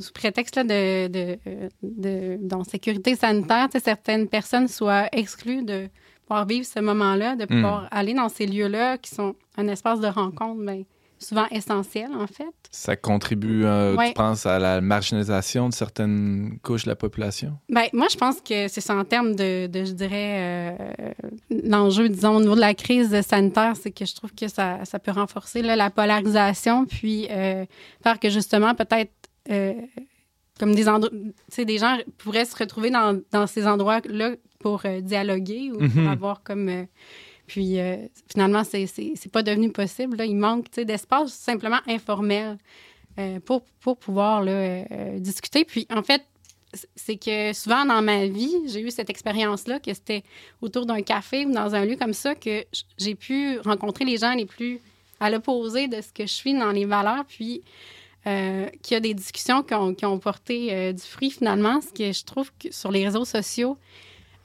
[0.02, 1.38] sous prétexte là, de, de,
[1.84, 5.88] de, de sécurité sanitaire, certaines personnes soient exclues de
[6.28, 10.08] pouvoir vivre ce moment-là, de pouvoir aller dans ces lieux-là qui sont un espace de
[10.08, 10.84] rencontre, ben,
[11.20, 12.46] souvent essentiel, en fait.
[12.72, 14.08] Ça contribue, euh, Ouais.
[14.08, 17.60] tu penses, à la marginalisation de certaines couches de la population?
[17.70, 21.12] Ben, moi, je pense que c'est ça en termes de, de, je dirais, euh,
[21.64, 24.98] l'enjeu, disons, au niveau de la crise sanitaire, c'est que je trouve que ça, ça
[24.98, 27.66] peut renforcer là, la polarisation, puis euh,
[28.02, 29.12] faire que justement, peut-être,
[29.50, 29.74] euh,
[30.60, 31.12] comme des endroits,
[31.58, 35.90] des gens pourraient se retrouver dans, dans ces endroits-là pour euh, dialoguer ou Mhm.
[35.92, 36.70] pour avoir comme.
[36.70, 36.84] euh,
[37.48, 37.78] puis
[38.32, 40.16] finalement, c'est pas devenu possible.
[40.16, 40.26] Là.
[40.26, 42.58] Il manque d'espace simplement informel
[43.44, 44.86] pour, pour pouvoir là,
[45.20, 45.66] discuter.
[45.66, 46.24] Puis en fait,
[46.96, 50.24] c'est que souvent dans ma vie, j'ai eu cette expérience-là, que c'était
[50.62, 52.64] autour d'un café ou dans un lieu comme ça que
[52.98, 54.80] j'ai pu rencontrer les gens les plus
[55.20, 57.64] à l'opposé de ce que je suis dans les valeurs, puis
[58.28, 62.12] euh, qu'il y a des discussions qui ont, porté euh, du fruit finalement, ce que
[62.12, 63.78] je trouve que sur les réseaux sociaux,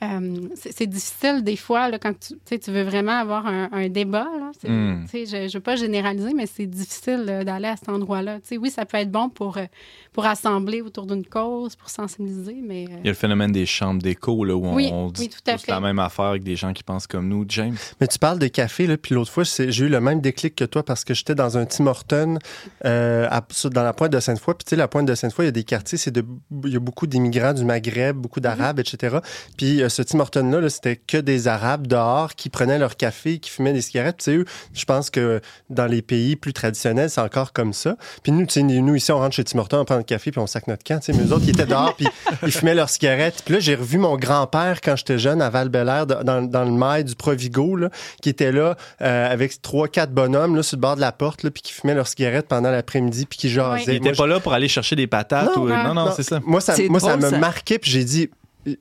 [0.03, 3.68] euh, c'est difficile des fois là, quand tu, tu sais, tu veux vraiment avoir un,
[3.72, 4.26] un débat.
[4.38, 5.05] Là, Mm.
[5.11, 8.36] tu sais, Je ne veux pas généraliser, mais c'est difficile d'aller à cet endroit-là.
[8.40, 9.64] Tu sais, Oui, ça peut être bon pour, euh,
[10.12, 12.84] pour rassembler autour d'une cause, pour sensibiliser, mais...
[12.84, 15.30] euh, Il y a le phénomène des chambres d'écho, là, où on, Oui, on dit
[15.47, 17.44] oui, la même affaire avec des gens qui pensent comme nous.
[17.49, 17.76] James?
[18.01, 20.64] Mais tu parles de café, là, puis l'autre fois, j'ai eu le même déclic que
[20.64, 22.38] toi parce que j'étais dans un Tim Horton
[22.84, 24.55] euh, à- dans la pointe de Sainte-Foy.
[24.55, 26.24] Puis, tu sais, la pointe de Sainte-Foy, il y a des quartiers, c'est de,
[26.64, 29.18] il y a beaucoup d'immigrants du Maghreb, beaucoup d'Arabes, etc.
[29.57, 33.39] Puis, euh, ce Tim Horton-là, là, c'était que des Arabes dehors qui prenaient leur café,
[33.39, 34.18] qui fumaient des cigarettes.
[34.18, 37.97] Tu sais, je pense que dans les pays plus traditionnels, c'est encore comme ça.
[38.22, 38.47] Puis, nous,
[38.82, 40.84] nous, ici, on rentre chez Tim Horton, on prend le café, puis on sac notre
[40.84, 40.99] camp.
[41.01, 42.07] Tu sais, mais eux autres, ils étaient dehors, puis
[42.43, 43.43] ils fumaient leurs cigarettes.
[43.45, 47.05] Puis là, j'ai revu mon grand-père quand j'étais jeune à val dans, dans le mail
[47.05, 47.91] du Provigo, là,
[48.22, 51.43] qui était là euh, avec trois, quatre bonhommes là, sur le bord de la porte,
[51.43, 53.82] là, puis qui fumaient leurs cigarettes pendant l'après-midi, puis qui jasaient.
[53.82, 55.57] Il Moi, était pas là pour aller chercher des patates?
[55.57, 55.68] Non, ou...
[55.68, 56.41] non, non, non, c'est ça.
[56.45, 57.39] Moi, ça, moi, ça me ça.
[57.39, 58.30] marquait, puis j'ai dit,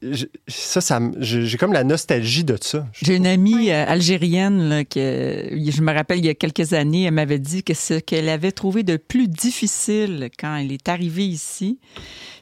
[0.02, 2.88] je- ça, ça me- j'ai comme la nostalgie de ça.
[2.94, 7.04] J'ai une amie euh, algérienne là, que je me rappelle il y a quelques années,
[7.04, 11.26] elle m'avait dit que ce qu'elle avait trouvé de plus difficile quand elle est arrivée
[11.28, 11.80] ici,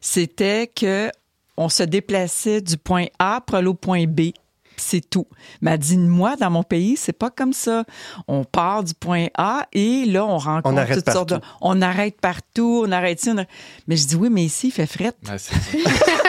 [0.02, 1.10] c'était que
[1.58, 4.32] on se déplaçait du point A pour aller au point B.
[4.76, 5.28] C'est tout.
[5.62, 7.84] Mais elle dit, moi, dans mon pays, c'est pas comme ça.
[8.28, 11.36] On part du point A et là, on rencontre On toutes sortes de...
[11.36, 11.58] partout.
[11.62, 13.30] On arrête partout, on arrête ici.
[13.30, 13.50] on arrête-
[13.88, 15.12] Mais je dis, oui, mais ici, il fait fret.
[15.30, 15.36] Ouais.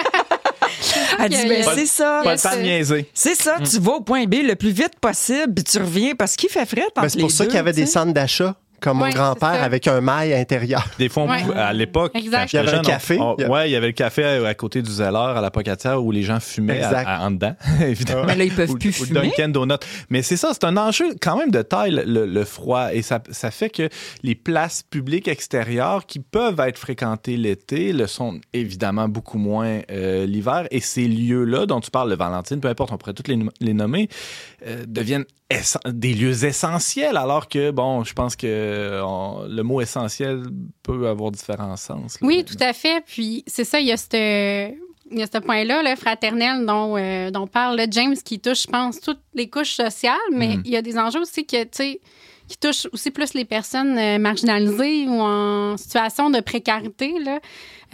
[1.19, 2.21] Elle dit, ben, c'est ça.
[2.23, 3.11] Pas le temps de niaiser.
[3.15, 6.37] C'est ça, tu vas au point B le plus vite possible, puis tu reviens parce
[6.37, 9.09] qu'il fait frais Ben, c'est pour ça qu'il y avait des centres d'achat, comme Ouais,
[9.09, 10.87] mon grand-père, avec un mail intérieur.
[10.99, 11.43] Des fois, on Ouais.
[11.57, 13.19] à l'époque, Il y avait jeune, on- café.
[13.19, 15.17] on- Il y a- ouais, il y avait le café à, à côté du Zeller,
[15.37, 18.25] à la Pocatière, où les gens fumaient à- à- en dedans, évidemment.
[18.27, 19.21] Mais là, ils peuvent Ou- plus ou fumer?
[19.23, 19.75] Dunkin' Donuts.
[20.11, 22.89] Mais c'est ça, c'est un enjeu quand même de taille, le, le froid.
[22.93, 23.89] Et ça, ça fait que
[24.23, 30.27] les places publiques extérieures qui peuvent être fréquentées l'été le sont évidemment beaucoup moins euh,
[30.27, 30.67] l'hiver.
[30.71, 33.51] Et ces lieux-là dont tu parles, le Valentine, peu importe, on pourrait tous les, nom-
[33.61, 34.09] les nommer,
[34.67, 35.25] euh, deviennent
[35.87, 37.17] des lieux essentiels.
[37.17, 40.43] Alors que, bon, je pense que on- le mot essentiel
[40.83, 42.21] peut avoir différents sens.
[42.21, 42.27] là.
[42.27, 43.03] Oui, tout à fait.
[43.07, 44.73] Puis c'est ça, il y a ce
[45.11, 48.63] il y a ce point-là, le fraternel dont, euh, dont parle là, James, qui touche,
[48.63, 50.63] je pense, toutes les couches sociales, mais Mhm.
[50.65, 55.07] il y a des enjeux aussi que, qui touchent aussi plus les personnes euh, marginalisées
[55.07, 57.15] ou en situation de précarité.
[57.23, 57.39] Là.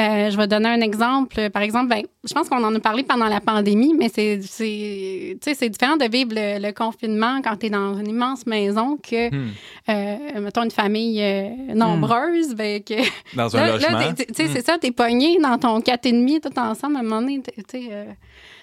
[0.01, 1.51] Euh, je vais donner un exemple.
[1.51, 5.36] Par exemple, ben, je pense qu'on en a parlé pendant la pandémie, mais c'est, c'est,
[5.42, 8.46] tu sais, c'est différent de vivre le, le confinement quand tu es dans une immense
[8.46, 9.51] maison que, Hmm.
[9.90, 12.55] euh, mettons, une famille euh, nombreuse.
[12.55, 12.94] Ben, que,
[13.36, 13.98] Dans un Là, logement.
[13.98, 14.51] là, tu sais, Mm.
[14.55, 16.96] c'est ça, t'es pogné dans ton 4,5 tout ensemble.
[16.96, 17.90] À un moment donné, t'es- t'es,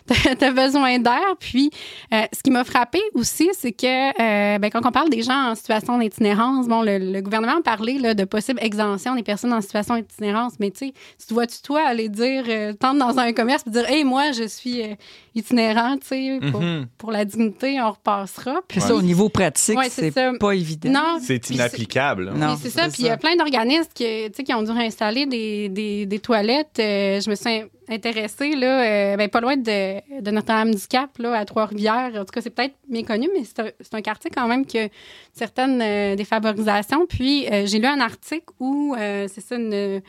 [0.23, 1.35] t'as t'as besoin d'air.
[1.39, 1.69] Puis,
[2.13, 5.51] euh, ce qui m'a frappé aussi, c'est que euh, ben, quand on parle des gens
[5.51, 9.61] en situation d'itinérance, bon, le, gouvernement a parlé là, de possible exemption des personnes en
[9.61, 10.53] situation d'itinérance.
[10.59, 10.93] Mais tu sais,
[11.27, 14.81] tu vois-tu, toi, aller dire, euh, dans un commerce et dire, hey, moi, je suis
[14.81, 14.95] euh,
[15.37, 16.87] itinérant, tu sais, pour, Mhm.
[16.97, 18.61] pour la dignité, on repassera.
[18.67, 20.89] Puis, ça, au niveau pratique, Ouais, c'est pas évident.
[20.91, 22.31] non, C'est inapplicable.
[22.33, 22.83] Non, oui, c'est ça.
[22.89, 26.05] Puis il y a plein d'organismes qui, tu sais, qui ont dû réinstaller des, des,
[26.05, 26.79] des toilettes.
[26.79, 28.81] Euh, je me suis intéressée, là,
[29.13, 32.11] euh, ben, pas loin de, de Notre-Dame-du-Cap, là, à Trois-Rivières.
[32.15, 34.77] En tout cas, c'est peut-être méconnu, mais c'est un, c'est un quartier quand même qui
[34.79, 34.89] a
[35.33, 37.05] certaines euh, défavorisations.
[37.07, 40.01] Puis euh, j'ai lu un article où, euh, c'est ça, une,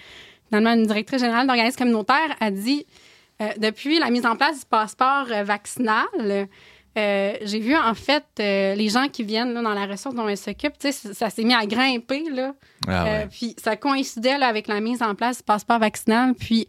[0.49, 2.85] finalement, une directrice générale d'organismes communautaires a dit
[3.41, 6.49] euh, depuis la mise en place du passeport euh, vaccinal,
[6.99, 10.29] euh, j'ai vu en fait euh, les gens qui viennent là, dans la ressource dont
[10.29, 12.55] elle s'occupe, tu sais, ça, ça s'est mis à grimper là.
[12.89, 13.11] Ah ouais.
[13.11, 16.35] Euh, puis ça coïncidait là, avec la mise en place du passeport vaccinal.
[16.35, 16.67] Puis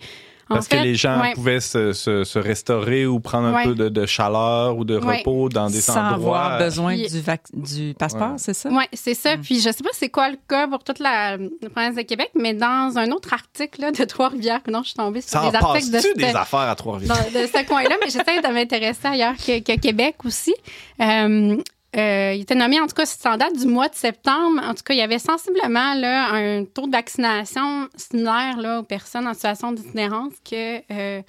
[0.50, 3.54] en Parce fait, que les gens ouais, pouvaient se, se- se restaurer ou prendre un
[3.54, 3.64] Ouais.
[3.66, 5.18] peu de, de chaleur ou de Ouais.
[5.20, 6.40] repos dans des Sans endroits.
[6.44, 8.38] avoir besoin Puis- du, vac- du passeport, Ouais.
[8.38, 8.70] c'est ça?
[8.70, 9.38] Ouais, c'est ça.
[9.38, 9.42] Mm.
[9.42, 12.32] Puis je sais pas c'est quoi le cas pour toute la, la province de Québec,
[12.36, 15.50] mais dans un autre article là, de Trois-Rivières, non, je suis tombée sur Ça en
[15.52, 17.16] des articles de, passe-tu des affaires à Trois-Rivières?
[17.34, 20.54] de ce coin-là, mais j'essaie de m'intéresser ailleurs que, que Québec aussi.
[21.02, 21.58] Euh,
[21.98, 24.62] euh, il était nommé, en tout cas, c'est en date du mois de septembre.
[24.64, 28.84] En tout cas, il y avait sensiblement là, un taux de vaccination similaire là, aux
[28.84, 31.22] personnes en situation d'itinérance que euh,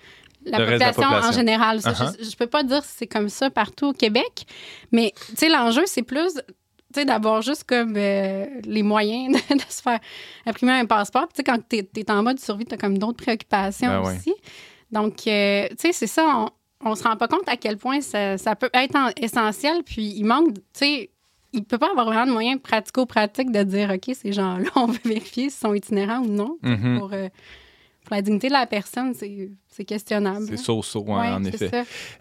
[0.44, 1.80] la, population en général.
[1.80, 2.16] Ça, Uh-huh.
[2.18, 4.46] Je ne peux pas dire si c'est comme ça partout au Québec,
[4.92, 6.40] mais l'enjeu, c'est plus
[6.94, 9.98] d'avoir juste comme euh, les moyens de, de se faire
[10.46, 11.28] imprimer un passeport.
[11.32, 14.34] Puis, quand tu es, en mode survie, tu as comme d'autres préoccupations Ben aussi.
[14.90, 16.48] Donc, tu sais, c'est ça, on,
[16.84, 19.82] on se rend pas compte à quel point ça, ça peut être en- essentiel.
[19.84, 21.10] Puis, il manque, tu sais,
[21.52, 24.98] il peut pas avoir vraiment de moyens pratico-pratiques de dire, OK, ces gens-là, on veut
[25.04, 26.56] vérifier s'ils sont itinérants ou non.
[26.62, 26.98] Mhm.
[26.98, 27.28] pour, euh,
[28.04, 30.46] pour la dignité de la personne, c'est questionnable.
[30.48, 31.70] C'est so-so, hein, Ouais, en effet.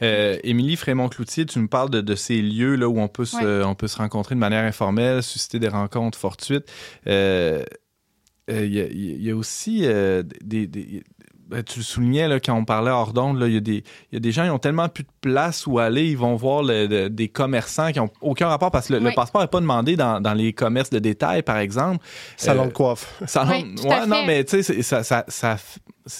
[0.01, 3.63] Euh, Émilie Frémont-Cloutier, tu me parles de, de ces lieux là, où on peut, se,
[3.63, 6.65] on peut se rencontrer de manière informelle, susciter des rencontres fortuites.
[7.07, 7.63] Euh,
[8.51, 10.67] euh, Il y, a- il y a aussi des.
[10.67, 11.03] des-
[11.49, 13.83] ben, tu le soulignais là, quand on parlait hors d'onde, là, il y, a des-
[14.11, 16.35] il y a des gens qui ont tellement plus de place où aller, ils vont
[16.35, 19.95] voir le- des commerçants qui n'ont aucun rapport parce que le, passeport n'est pas demandé
[19.95, 22.05] dans, dans les commerces de détail, par exemple.
[22.37, 23.21] Salon Euh, de coiffe.
[23.25, 25.57] Salon, Oui, tout à ouais, non, mais tu sais, ça, ça, ça,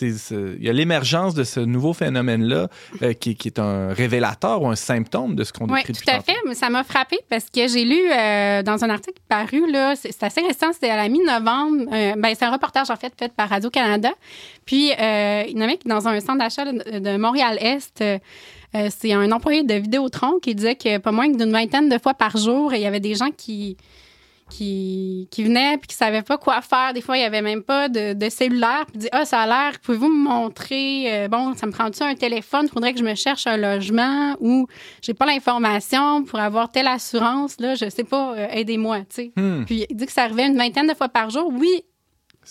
[0.02, 2.68] il y a l'émergence de ce nouveau phénomène-là
[3.02, 6.00] euh, qui, qui est un révélateur ou un symptôme de ce qu'on Oui, décrit tout
[6.00, 6.38] depuis à fait.
[6.48, 9.64] Mais ça m'a frappé parce que j'ai lu euh, dans un article paru,
[9.96, 11.86] c'est assez récent, c'était à la mi-novembre.
[11.94, 14.12] euh, ben, c'est un reportage, en fait, fait par Radio-Canada.
[14.66, 18.04] Puis, il y en avait qui, dans un centre d'achat de, Montréal-Est,
[18.90, 22.14] c'est un employé de Vidéotron qui disait que pas moins que d'une vingtaine de fois
[22.14, 23.78] par jour, il y avait des gens qui
[24.50, 26.94] qui, qui venaient puis qui savaient pas quoi faire.
[26.94, 28.86] Des fois, il y avait même pas de, de cellulaire.
[28.88, 32.16] Puis disaient, ah, ça a l'air, pouvez-vous me montrer, euh, bon, ça me prend-tu un
[32.16, 32.66] téléphone?
[32.66, 34.68] Il faudrait que je me cherche un logement ou
[35.02, 39.32] j'ai pas l'information pour avoir telle assurance, là, je sais pas, euh, aidez-moi, tu sais.
[39.36, 39.66] Hmm.
[39.66, 41.52] Puis il dit que ça arrivait une vingtaine de fois par jour.
[41.54, 41.84] Oui,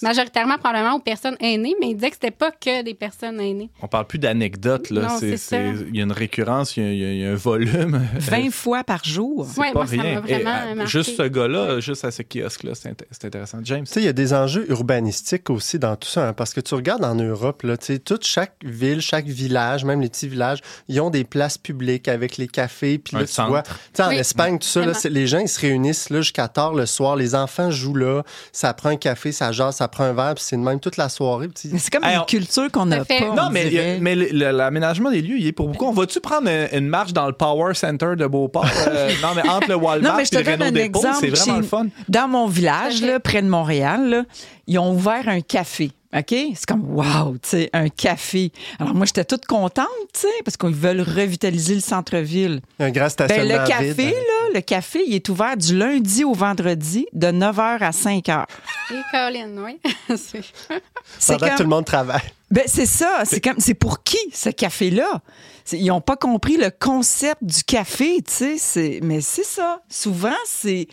[0.02, 3.70] majoritairement probablement aux personnes aînées, mais il disait que c'était pas que des personnes aînées.
[3.82, 5.02] On parle plus d'anecdotes, là.
[5.02, 5.84] Non, C'est- c'est c'est- ça.
[5.88, 8.00] Il y a une récurrence, il y a, il y un volume.
[8.18, 9.46] 20 fois par jour.
[9.52, 10.20] C'est Ouais, pas moi, ça m'a rien.
[10.20, 10.90] vraiment Et, marqué.
[10.90, 13.58] juste ce gars-là, juste à ce kiosque-là, c'est int- c'est intéressant.
[13.64, 13.84] James?
[13.84, 16.60] Tu sais, il y a des enjeux urbanistiques aussi dans tout ça, hein, parce que
[16.60, 20.28] tu regardes en Europe, là, tu sais, toute chaque ville, chaque village, même les petits
[20.28, 23.48] villages, ils ont des places publiques avec les cafés, puis Un là, tu centre.
[23.48, 26.10] vois, tu sais, en Oui, Espagne, tout ça, là, c'est- les gens, ils se réunissent
[26.10, 28.22] là jusqu'à tard le soir, les enfants jouent là,
[28.52, 30.96] ça prend un café, ça jase, ça prend un verre, puis c'est de même toute
[30.96, 31.48] la soirée.
[31.54, 33.30] c'est comme une culture qu'on fait- pas.
[33.30, 35.86] on Non, mais, mais l'aménagement des lieux, il est pour beaucoup.
[35.86, 38.66] On va-tu prendre une, une marche dans le Power Center de Beauport?
[38.88, 40.72] Euh, non, mais entre le Walmart Non, mais je te et le donne Renault un
[40.72, 41.16] Dépôt, exemple.
[41.20, 41.86] c'est vraiment Chez- le fun.
[42.08, 44.24] Dans mon village, là, près de Montréal, là,
[44.66, 45.90] ils ont ouvert un café.
[46.16, 46.34] OK?
[46.54, 48.50] C'est comme, wow, tu sais, un café.
[48.78, 49.84] Alors, moi, j'étais toute contente,
[50.14, 52.62] tu sais, parce qu'ils veulent revitaliser le centre-ville.
[52.80, 54.14] Un grand Ben, stationnement le café, vide.
[54.14, 58.44] là, le café, il est ouvert du lundi au vendredi de 9h à 5h.
[58.90, 59.78] Et Colin, oui.
[60.08, 62.22] Pendant que comme- tout le monde travaille.
[62.50, 63.22] Ben, c'est ça.
[63.24, 65.20] C'est comme, c'est pour qui, ce café-là?
[65.64, 68.58] C'est- Ils n'ont pas compris le concept du café, tu sais.
[68.58, 69.82] c'est- Mais c'est ça.
[69.90, 70.88] Souvent, c'est.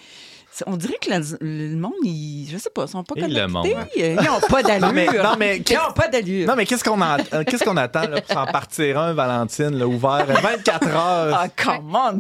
[0.56, 3.48] C'est- On dirait que le, le monde, ils, je sais pas, ils sont pas connectés.
[3.48, 3.68] monde.
[3.96, 4.88] Ils n'ont pas d'allure.
[4.88, 6.48] Non, mais- non, mais- Ils n'ont pas d'allure.
[6.48, 9.86] Non, mais qu'est-ce qu'on en- qu'est-ce qu'on attend là, pour s'en partir un, Valentine, là,
[9.88, 11.38] ouvert 24 heures?
[11.40, 12.12] Ah, comment?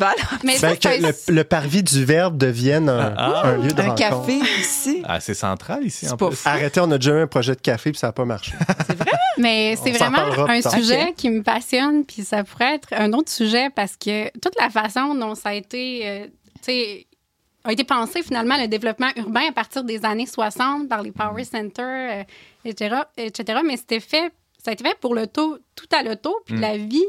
[0.43, 3.41] Mais ça, Ben, que c'est le, le parvis du Verbe devienne un, Ah.
[3.45, 4.25] un lieu de un rencontre.
[4.27, 5.01] café ici.
[5.05, 6.35] Ah, c'est central ici, en C'est pas plus.
[6.37, 6.49] fou.
[6.49, 8.51] Arrêtez, on a déjà eu un projet de café puis ça n'a pas marché.
[9.37, 12.87] Mais c'est On s'en vraiment parlera un sujet qui me passionne, puis ça pourrait être
[12.93, 17.07] un autre sujet parce que toute la façon dont ça a été, euh, tu sais,
[17.65, 21.43] a été pensé finalement le développement urbain à partir des années 60 par les power
[21.43, 22.23] centers, euh,
[22.63, 23.59] etc., etc.
[23.65, 24.31] Mais c'était fait,
[24.63, 27.03] ça a été fait pour le tout, tout à l'auto, puis la vie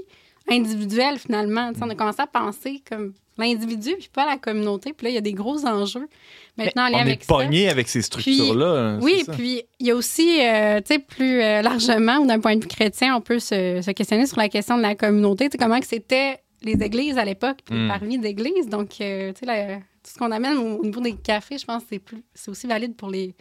[0.48, 1.72] individuelle finalement.
[1.80, 4.92] On a commencé à penser comme l'individu, puis pas la communauté.
[4.92, 6.08] Puis là, il y a des gros enjeux
[6.56, 8.66] maintenant en lien On avec est pogné avec ces structures-là.
[8.66, 9.32] hein, Oui, ça.
[9.32, 12.62] puis il y a aussi, euh, tu sais, plus euh, largement, ou d'un point de
[12.62, 15.50] vue chrétien, on peut se, se questionner sur la question de la communauté.
[15.50, 17.82] Tu sais, comment que c'était les églises à l'époque, puis Mm.
[17.82, 18.68] les parvis d'églises.
[18.68, 19.80] Donc, euh, tu sais,
[20.16, 22.66] ce qu'on amène au, au niveau des cafés, je pense que c'est plus, c'est aussi
[22.66, 23.34] valide pour les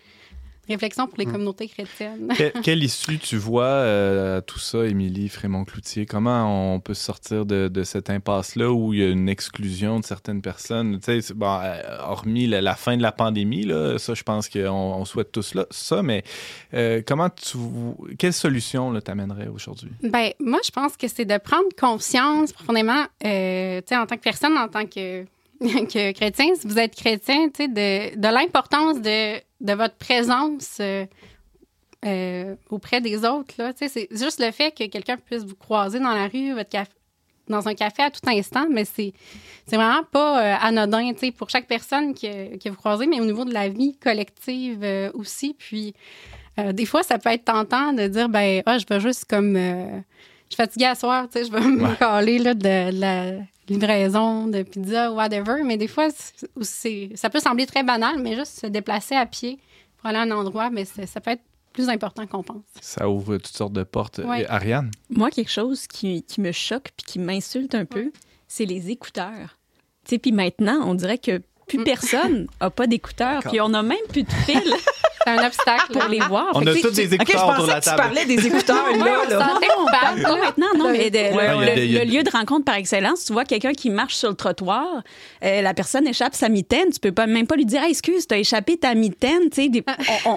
[0.68, 2.28] réflexions pour les communautés chrétiennes.
[2.36, 6.08] Que- quelle issue tu vois euh, à tout ça, Émilie Frémont-Cloutier?
[6.08, 10.06] Comment on peut sortir de, de cette impasse-là où il y a une exclusion de
[10.06, 11.00] certaines personnes?
[11.00, 14.50] Tu sais, bon, euh, hormis la, la fin de la pandémie, là, ça, je pense
[14.50, 16.24] qu'on on souhaite tous là, ça, mais
[16.74, 17.58] euh, comment tu...
[18.18, 19.92] Quelle solution t'amènerais aujourd'hui?
[20.02, 24.16] Ben, moi, je pense que c'est de prendre conscience profondément, euh, tu sais, en tant
[24.18, 25.26] que personne, en tant que,
[25.60, 31.06] que chrétien, si vous êtes chrétien, de, de l'importance de, de votre présence euh,
[32.06, 33.72] euh, auprès des autres, là.
[33.76, 36.70] C'est juste le fait que quelqu'un puisse vous croiser dans la rue, votre
[37.48, 39.14] dans un café à tout instant, mais c'est
[39.68, 43.46] c'est vraiment pas euh, anodin, pour chaque personne que, que vous croisez, mais au niveau
[43.46, 45.56] de la vie collective aussi.
[45.58, 45.94] Puis,
[46.74, 49.58] des fois, ça peut être tentant de dire, ben, ah, je vais juste comme.
[50.46, 53.00] Euh, je suis fatiguée à soir, tu sais, je vais me caler là, de, de
[53.00, 53.32] la
[53.68, 55.64] livraison de pizza ou whatever.
[55.64, 56.08] Mais des fois,
[56.62, 59.60] c'est- ça peut sembler très banal, mais juste se déplacer à pied
[59.98, 61.42] pour aller à un endroit, mais ça peut être
[61.74, 62.64] plus important qu'on pense.
[62.80, 64.20] Ça ouvre toutes sortes de portes.
[64.20, 64.44] Ouais.
[64.44, 64.92] Et Ariane?
[65.10, 68.12] Moi, quelque chose qui, qui me choque puis qui m'insulte un peu,
[68.48, 69.58] c'est les écouteurs.
[70.06, 73.82] Tu sais, puis maintenant, on dirait que plus personne n'a pas d'écouteurs, puis on n'a
[73.84, 74.62] même plus de fil
[75.26, 75.92] C'est un obstacle.
[75.94, 76.48] pour les voir.
[76.54, 77.90] On Fait a que, tous des OK, je écouteurs autour de pensais la que tu
[77.90, 78.02] table.
[78.02, 79.06] parlais des écouteurs, là.
[79.78, 80.36] on Pas là.
[80.42, 83.74] maintenant, non, mais de- Ouais, le, a lieu de rencontre par excellence, tu vois quelqu'un
[83.74, 84.86] qui marche sur le trottoir,
[85.44, 88.28] euh, la personne échappe sa mitaine, tu peux pas, même pas lui dire Hey, excuse,
[88.28, 89.84] t'as échappé ta mitaine, tu sais, des-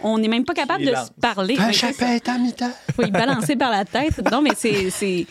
[0.04, 1.56] on- n'est même pas capable de se parler.
[1.56, 1.72] Ça.
[1.72, 2.72] chapette à mi-temps.
[2.96, 4.20] faut y balancer par la tête.
[4.30, 4.90] Non, mais c'est.
[4.90, 5.26] c'est...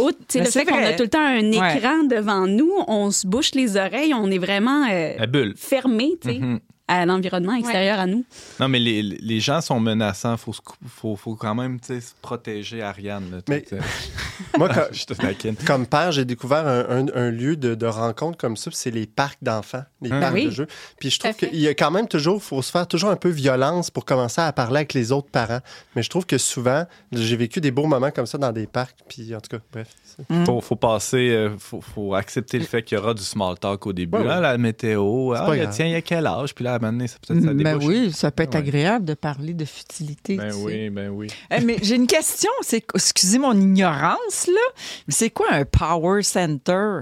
[0.00, 1.76] Outre, tu sais, Mais le fait qu'on a tout le temps un Ouais.
[1.76, 5.26] écran devant nous, on se bouche les oreilles, on est vraiment euh, La
[5.56, 6.58] fermé Mhm.
[6.90, 8.24] À l'environnement extérieur à nous.
[8.58, 10.34] Non, mais les, les gens sont menaçants.
[10.34, 10.52] Il faut,
[10.88, 13.30] faut, faut quand même se protéger Ariane.
[13.30, 13.64] là, Mais-.
[14.58, 15.54] Moi, quand- je te taquine.
[15.66, 19.06] comme père, j'ai découvert un, un- un lieu de, de rencontre comme ça, c'est les
[19.06, 20.20] parcs d'enfants, les Hum.
[20.20, 20.46] parcs oui.
[20.46, 20.66] de jeux.
[20.98, 23.28] Puis je trouve qu'il y a quand même toujours, faut se faire toujours un peu
[23.28, 25.60] violence pour commencer à parler avec les autres parents.
[25.94, 28.96] Mais je trouve que souvent, j'ai vécu des beaux moments comme ça dans des parcs,
[29.08, 29.88] puis en tout cas, bref.
[30.28, 33.58] C'est- Faut, faut passer, euh, faut, faut accepter le fait qu'il y aura du small
[33.58, 34.18] talk au début.
[34.18, 34.30] Ouais, ouais.
[34.32, 35.68] Ah, la météo, ah, grave.
[35.72, 36.54] tiens, il y a quel âge?
[36.54, 38.60] Puis là, à un moment donné, ça peut-être ça Ben oui, ça peut être Ouais.
[38.60, 40.36] agréable de parler de futilité.
[40.36, 40.62] Ben tu sais.
[40.64, 41.28] oui, ben oui.
[41.50, 42.50] Eh, mais j'ai une question.
[42.62, 44.82] C'est, excusez mon ignorance, là.
[45.06, 47.00] Mais c'est quoi un power center?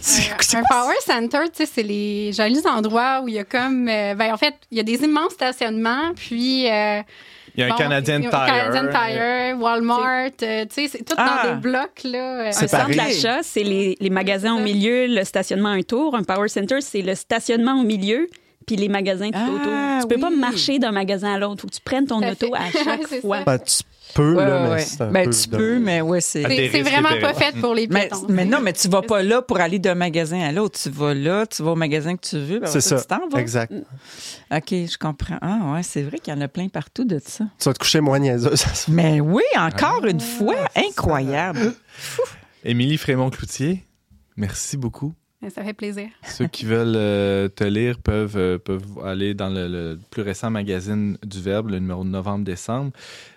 [0.00, 3.44] C'est- c'est Un power center, tu sais, c'est les jolis endroits où il y a
[3.44, 3.88] comme.
[3.88, 6.70] euh, ben, en fait, il y a des immenses stationnements, puis.
[6.70, 7.00] euh,
[7.60, 8.30] Il y a un bon, a Tire.
[8.30, 11.42] Canadian Tire, Walmart, euh, tu sais, c'est tout Ah.
[11.44, 12.48] dans des blocs, là.
[12.48, 16.14] Un centre d'achat, c'est les, les magasins au milieu, le stationnement un tour.
[16.14, 18.28] Un power center, c'est le stationnement au milieu,
[18.66, 19.72] puis les magasins tout Ah, autour.
[20.08, 21.62] Tu peux pas marcher d'un magasin à l'autre.
[21.62, 22.80] faut que tu prennes ton à auto fait.
[22.80, 23.42] à chaque fois.
[23.44, 23.82] Ben, tu
[24.14, 24.80] peux, Ouais, là, ouais, mais ouais.
[24.80, 26.42] c'est un Ben, peu tu de- peux, mais ouais, c'est.
[26.70, 28.26] C'est vraiment pas fait pour les Mais, piétons.
[28.28, 30.78] mais non, mais tu vas pas là pour aller d'un magasin à l'autre.
[30.80, 32.60] Tu vas là, tu vas au magasin que tu veux.
[32.60, 33.40] ben, C'est ça, Tu t'en vas.
[33.40, 33.72] exact.
[34.52, 35.38] OK, je comprends.
[35.42, 37.44] Ah, ouais, c'est vrai qu'il y en a plein partout de ça.
[37.58, 38.56] Tu vas te coucher moins niaiseux.
[38.56, 41.74] ça se- Mais oui, encore une fois, incroyable.
[42.64, 43.84] Émilie Frémont-Cloutier,
[44.36, 45.14] merci beaucoup
[45.48, 46.08] Ça fait plaisir.
[46.22, 50.50] Ceux qui veulent euh, te lire peuvent, euh, peuvent aller dans le, le plus récent
[50.50, 52.92] magazine du Verbe, le numéro de novembre-décembre.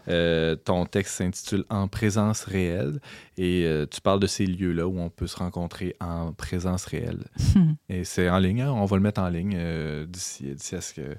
[0.10, 3.00] Euh, ton texte s'intitule En présence réelle
[3.38, 7.24] et tu parles de ces lieux-là où on peut se rencontrer en présence réelle.
[7.90, 9.58] et c'est en ligne, hein, on va le mettre en ligne
[10.06, 11.16] d'ici d'ici à ce que.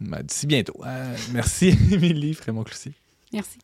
[0.00, 0.78] ben, d'ici bientôt.
[1.32, 2.92] Merci, Émilie Frémont-Cloutier.
[3.32, 3.58] Merci.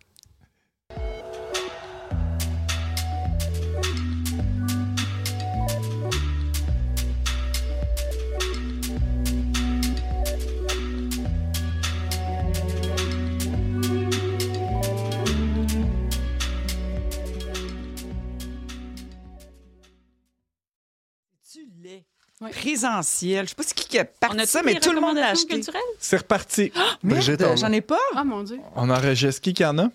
[22.40, 22.50] Oui.
[22.50, 23.44] Présentiel.
[23.46, 25.28] Je sais pas ce qui a parti On a ça, mais tout le monde l'a
[25.28, 25.60] acheté.
[25.98, 26.70] C'est reparti.
[27.02, 27.98] Brigitte, Merde, on- j'en ai pas.
[28.14, 28.58] Oh mon Dieu.
[28.74, 29.88] On enregistre qui qui en a?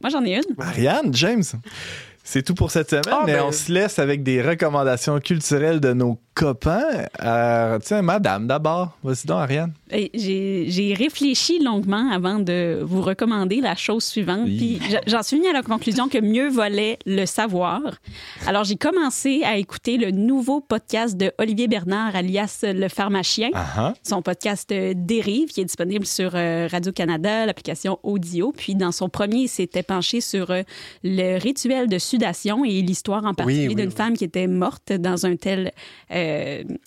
[0.00, 0.42] Moi, j'en ai une.
[0.58, 1.42] Ariane, James.
[2.24, 5.80] C'est tout pour cette semaine, Ah, mais ben- on se laisse avec des recommandations culturelles
[5.80, 7.06] de nos copains.
[7.24, 8.96] Euh, tiens, madame, d'abord.
[9.02, 9.72] Vas-y donc, Ariane.
[9.90, 14.42] J'ai réfléchi longuement avant de vous recommander la chose suivante.
[14.44, 14.78] Oui.
[14.78, 17.80] Puis j'en suis venue à la conclusion que mieux valait le savoir.
[18.46, 23.48] Alors j'ai commencé à écouter le nouveau podcast de Olivier Bernard, alias Le Pharmacien.
[23.54, 23.94] Ah, ah.
[24.02, 28.52] Son podcast euh, Dérive, qui est disponible sur euh, Radio-Canada, l'application Audio.
[28.54, 30.62] Puis dans son premier, il s'était penché sur euh,
[31.02, 35.24] le rituel de sudation et l'histoire en particulier oui, d'une femme qui était morte dans
[35.24, 35.72] un tel
[36.10, 36.25] euh,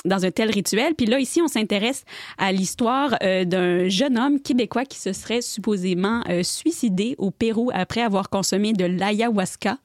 [0.06, 0.96] dans un tel rituel.
[0.96, 2.04] Puis là, ici, on s'intéresse
[2.38, 7.72] à l'histoire euh, d'un jeune homme québécois qui se serait supposément euh, suicidé au Pérou
[7.74, 9.78] après avoir consommé de l'ayahuasca,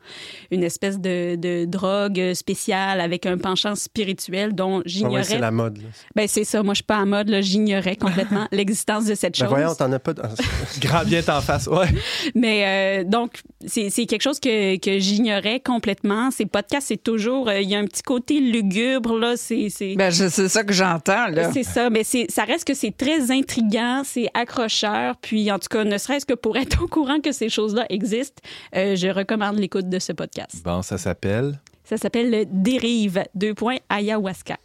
[0.51, 5.23] une espèce de, de drogue spéciale avec un penchant spirituel dont Ah ouais, j'ignorais.
[5.25, 5.79] c'est la mode.
[5.79, 5.89] là.
[6.15, 9.39] Ben c'est ça, moi je suis pas en mode, là, j'ignorais complètement l'existence de cette
[9.39, 9.49] Ben chose.
[9.55, 10.13] voyons, t'en as pas.
[10.15, 10.23] de-
[10.81, 11.67] Grand bien t'en face.
[11.67, 11.87] Ouais.
[12.35, 16.31] Mais euh, donc, c'est quelque chose que, que j'ignorais complètement.
[16.31, 19.95] Ces podcasts, c'est toujours, euh, il y a un petit côté lugubre, là, c'est...
[19.97, 21.53] Ben, c'est ça que j'entends, là.
[21.53, 25.69] C'est ça, mais c'est, ça reste que c'est très intriguant, c'est accrocheur, puis en tout
[25.69, 28.43] cas, ne serait-ce que pour être au courant que ces choses-là existent,
[28.77, 30.63] euh, je recommande l'écoute de ce podcast.
[30.65, 31.59] Bon, ça s'appelle?
[31.85, 34.57] Ça s'appelle le Dérive, deux points, ayahuasca.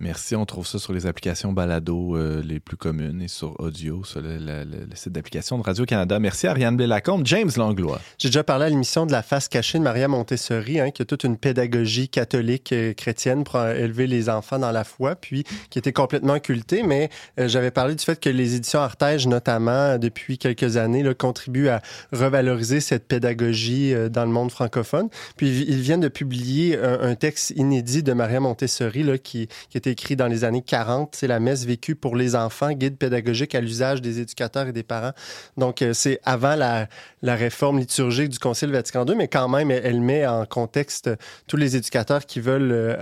[0.00, 0.34] Merci.
[0.34, 4.22] On trouve ça sur les applications balado euh, les plus communes et sur audio, sur
[4.22, 6.18] le, le- site d'application de Radio-Canada.
[6.18, 7.26] Merci Ariane Blais-Lacombe.
[7.26, 8.00] James Langlois.
[8.16, 11.04] J'ai déjà parlé à l'émission de la face cachée de Maria Montessori, hein, qui a
[11.04, 15.78] toute une pédagogie catholique chrétienne pour euh, élever les enfants dans la foi, puis qui
[15.78, 16.82] était complètement occultée.
[16.82, 21.12] Mais euh, j'avais parlé du fait que les éditions Artege, notamment depuis quelques années, là,
[21.12, 25.10] contribuent à revaloriser cette pédagogie dans le monde francophone.
[25.36, 30.00] Puis ils viennent de publier un, texte inédit de Maria Montessori là, qui, a été
[30.00, 31.14] écrit dans les années 40.
[31.14, 34.82] C'est la messe vécue pour les enfants, guide pédagogique à l'usage des éducateurs et des
[34.82, 35.12] parents.
[35.56, 36.88] Donc, euh, c'est avant la,
[37.22, 41.10] la réforme liturgique du Concile Vatican II, mais quand même, elle, elle met en contexte
[41.46, 42.96] tous les éducateurs qui veulent euh,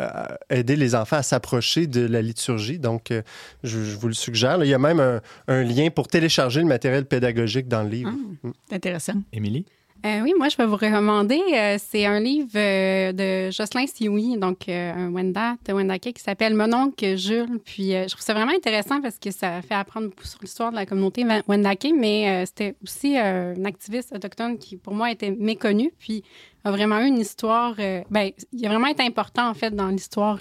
[0.50, 2.78] aider les enfants à s'approcher de la liturgie.
[2.78, 3.22] Donc, euh,
[3.62, 4.58] je, je vous le suggère.
[4.58, 7.88] Là, il y a même un, un lien pour télécharger le matériel pédagogique dans le
[7.88, 8.12] livre.
[8.44, 9.14] Ah, c'est intéressant.
[9.32, 9.66] Émilie?
[10.06, 11.40] Euh, oui, moi, je vais vous recommander.
[11.54, 16.54] euh, c'est un livre euh, de Jocelyn Sioui, donc un Wenda, de Wendake, qui s'appelle
[16.54, 17.58] Mon oncle Jules.
[17.64, 20.76] Puis, je trouve ça vraiment intéressant parce que ça fait apprendre beaucoup sur l'histoire de
[20.76, 25.92] la communauté Wendake, mais c'était aussi un activiste autochtone qui, pour moi, était méconnu.
[25.98, 26.22] Puis,
[26.62, 27.74] a vraiment eu une histoire.
[27.76, 30.38] ben, il a vraiment été important, en fait, dans l'histoire.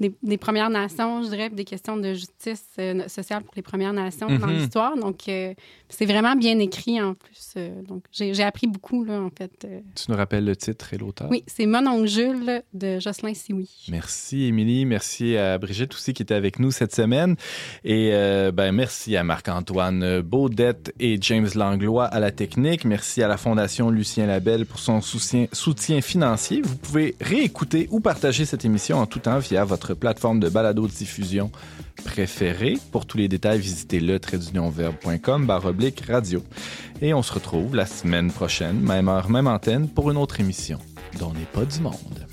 [0.00, 3.92] Des, des Premières Nations, je dirais, des questions de justice euh, sociale pour les Premières
[3.92, 4.58] Nations dans Mhm.
[4.58, 4.96] l'histoire.
[4.96, 5.54] Donc, euh,
[5.88, 7.54] c'est vraiment bien écrit en plus.
[7.56, 9.66] euh, donc, j'ai appris beaucoup, là, en fait.
[9.94, 11.28] Tu nous rappelles le titre et l'auteur?
[11.30, 13.68] Oui, c'est Mon oncle Jules de Jocelyn Sioui.
[13.90, 14.84] Merci, Émilie.
[14.86, 17.36] Merci à Brigitte aussi qui était avec nous cette semaine.
[17.84, 18.10] Et
[18.54, 22.84] ben, merci à Marc-Antoine Baudette et James Langlois à la technique.
[22.84, 26.60] Merci à la Fondation Lucien Labelle pour son soutien, soutien financier.
[26.62, 31.50] Vous pouvez réécouter ou partager cette émission en tout temps via votre plateforme de balado-diffusion
[32.04, 32.78] préférée.
[32.92, 36.42] Pour tous les détails, visitez le traitdunionverbe.com oblique radio.
[37.00, 40.78] Et on se retrouve la semaine prochaine, même heure, même antenne, pour une autre émission
[41.18, 42.27] dont n'est pas du monde.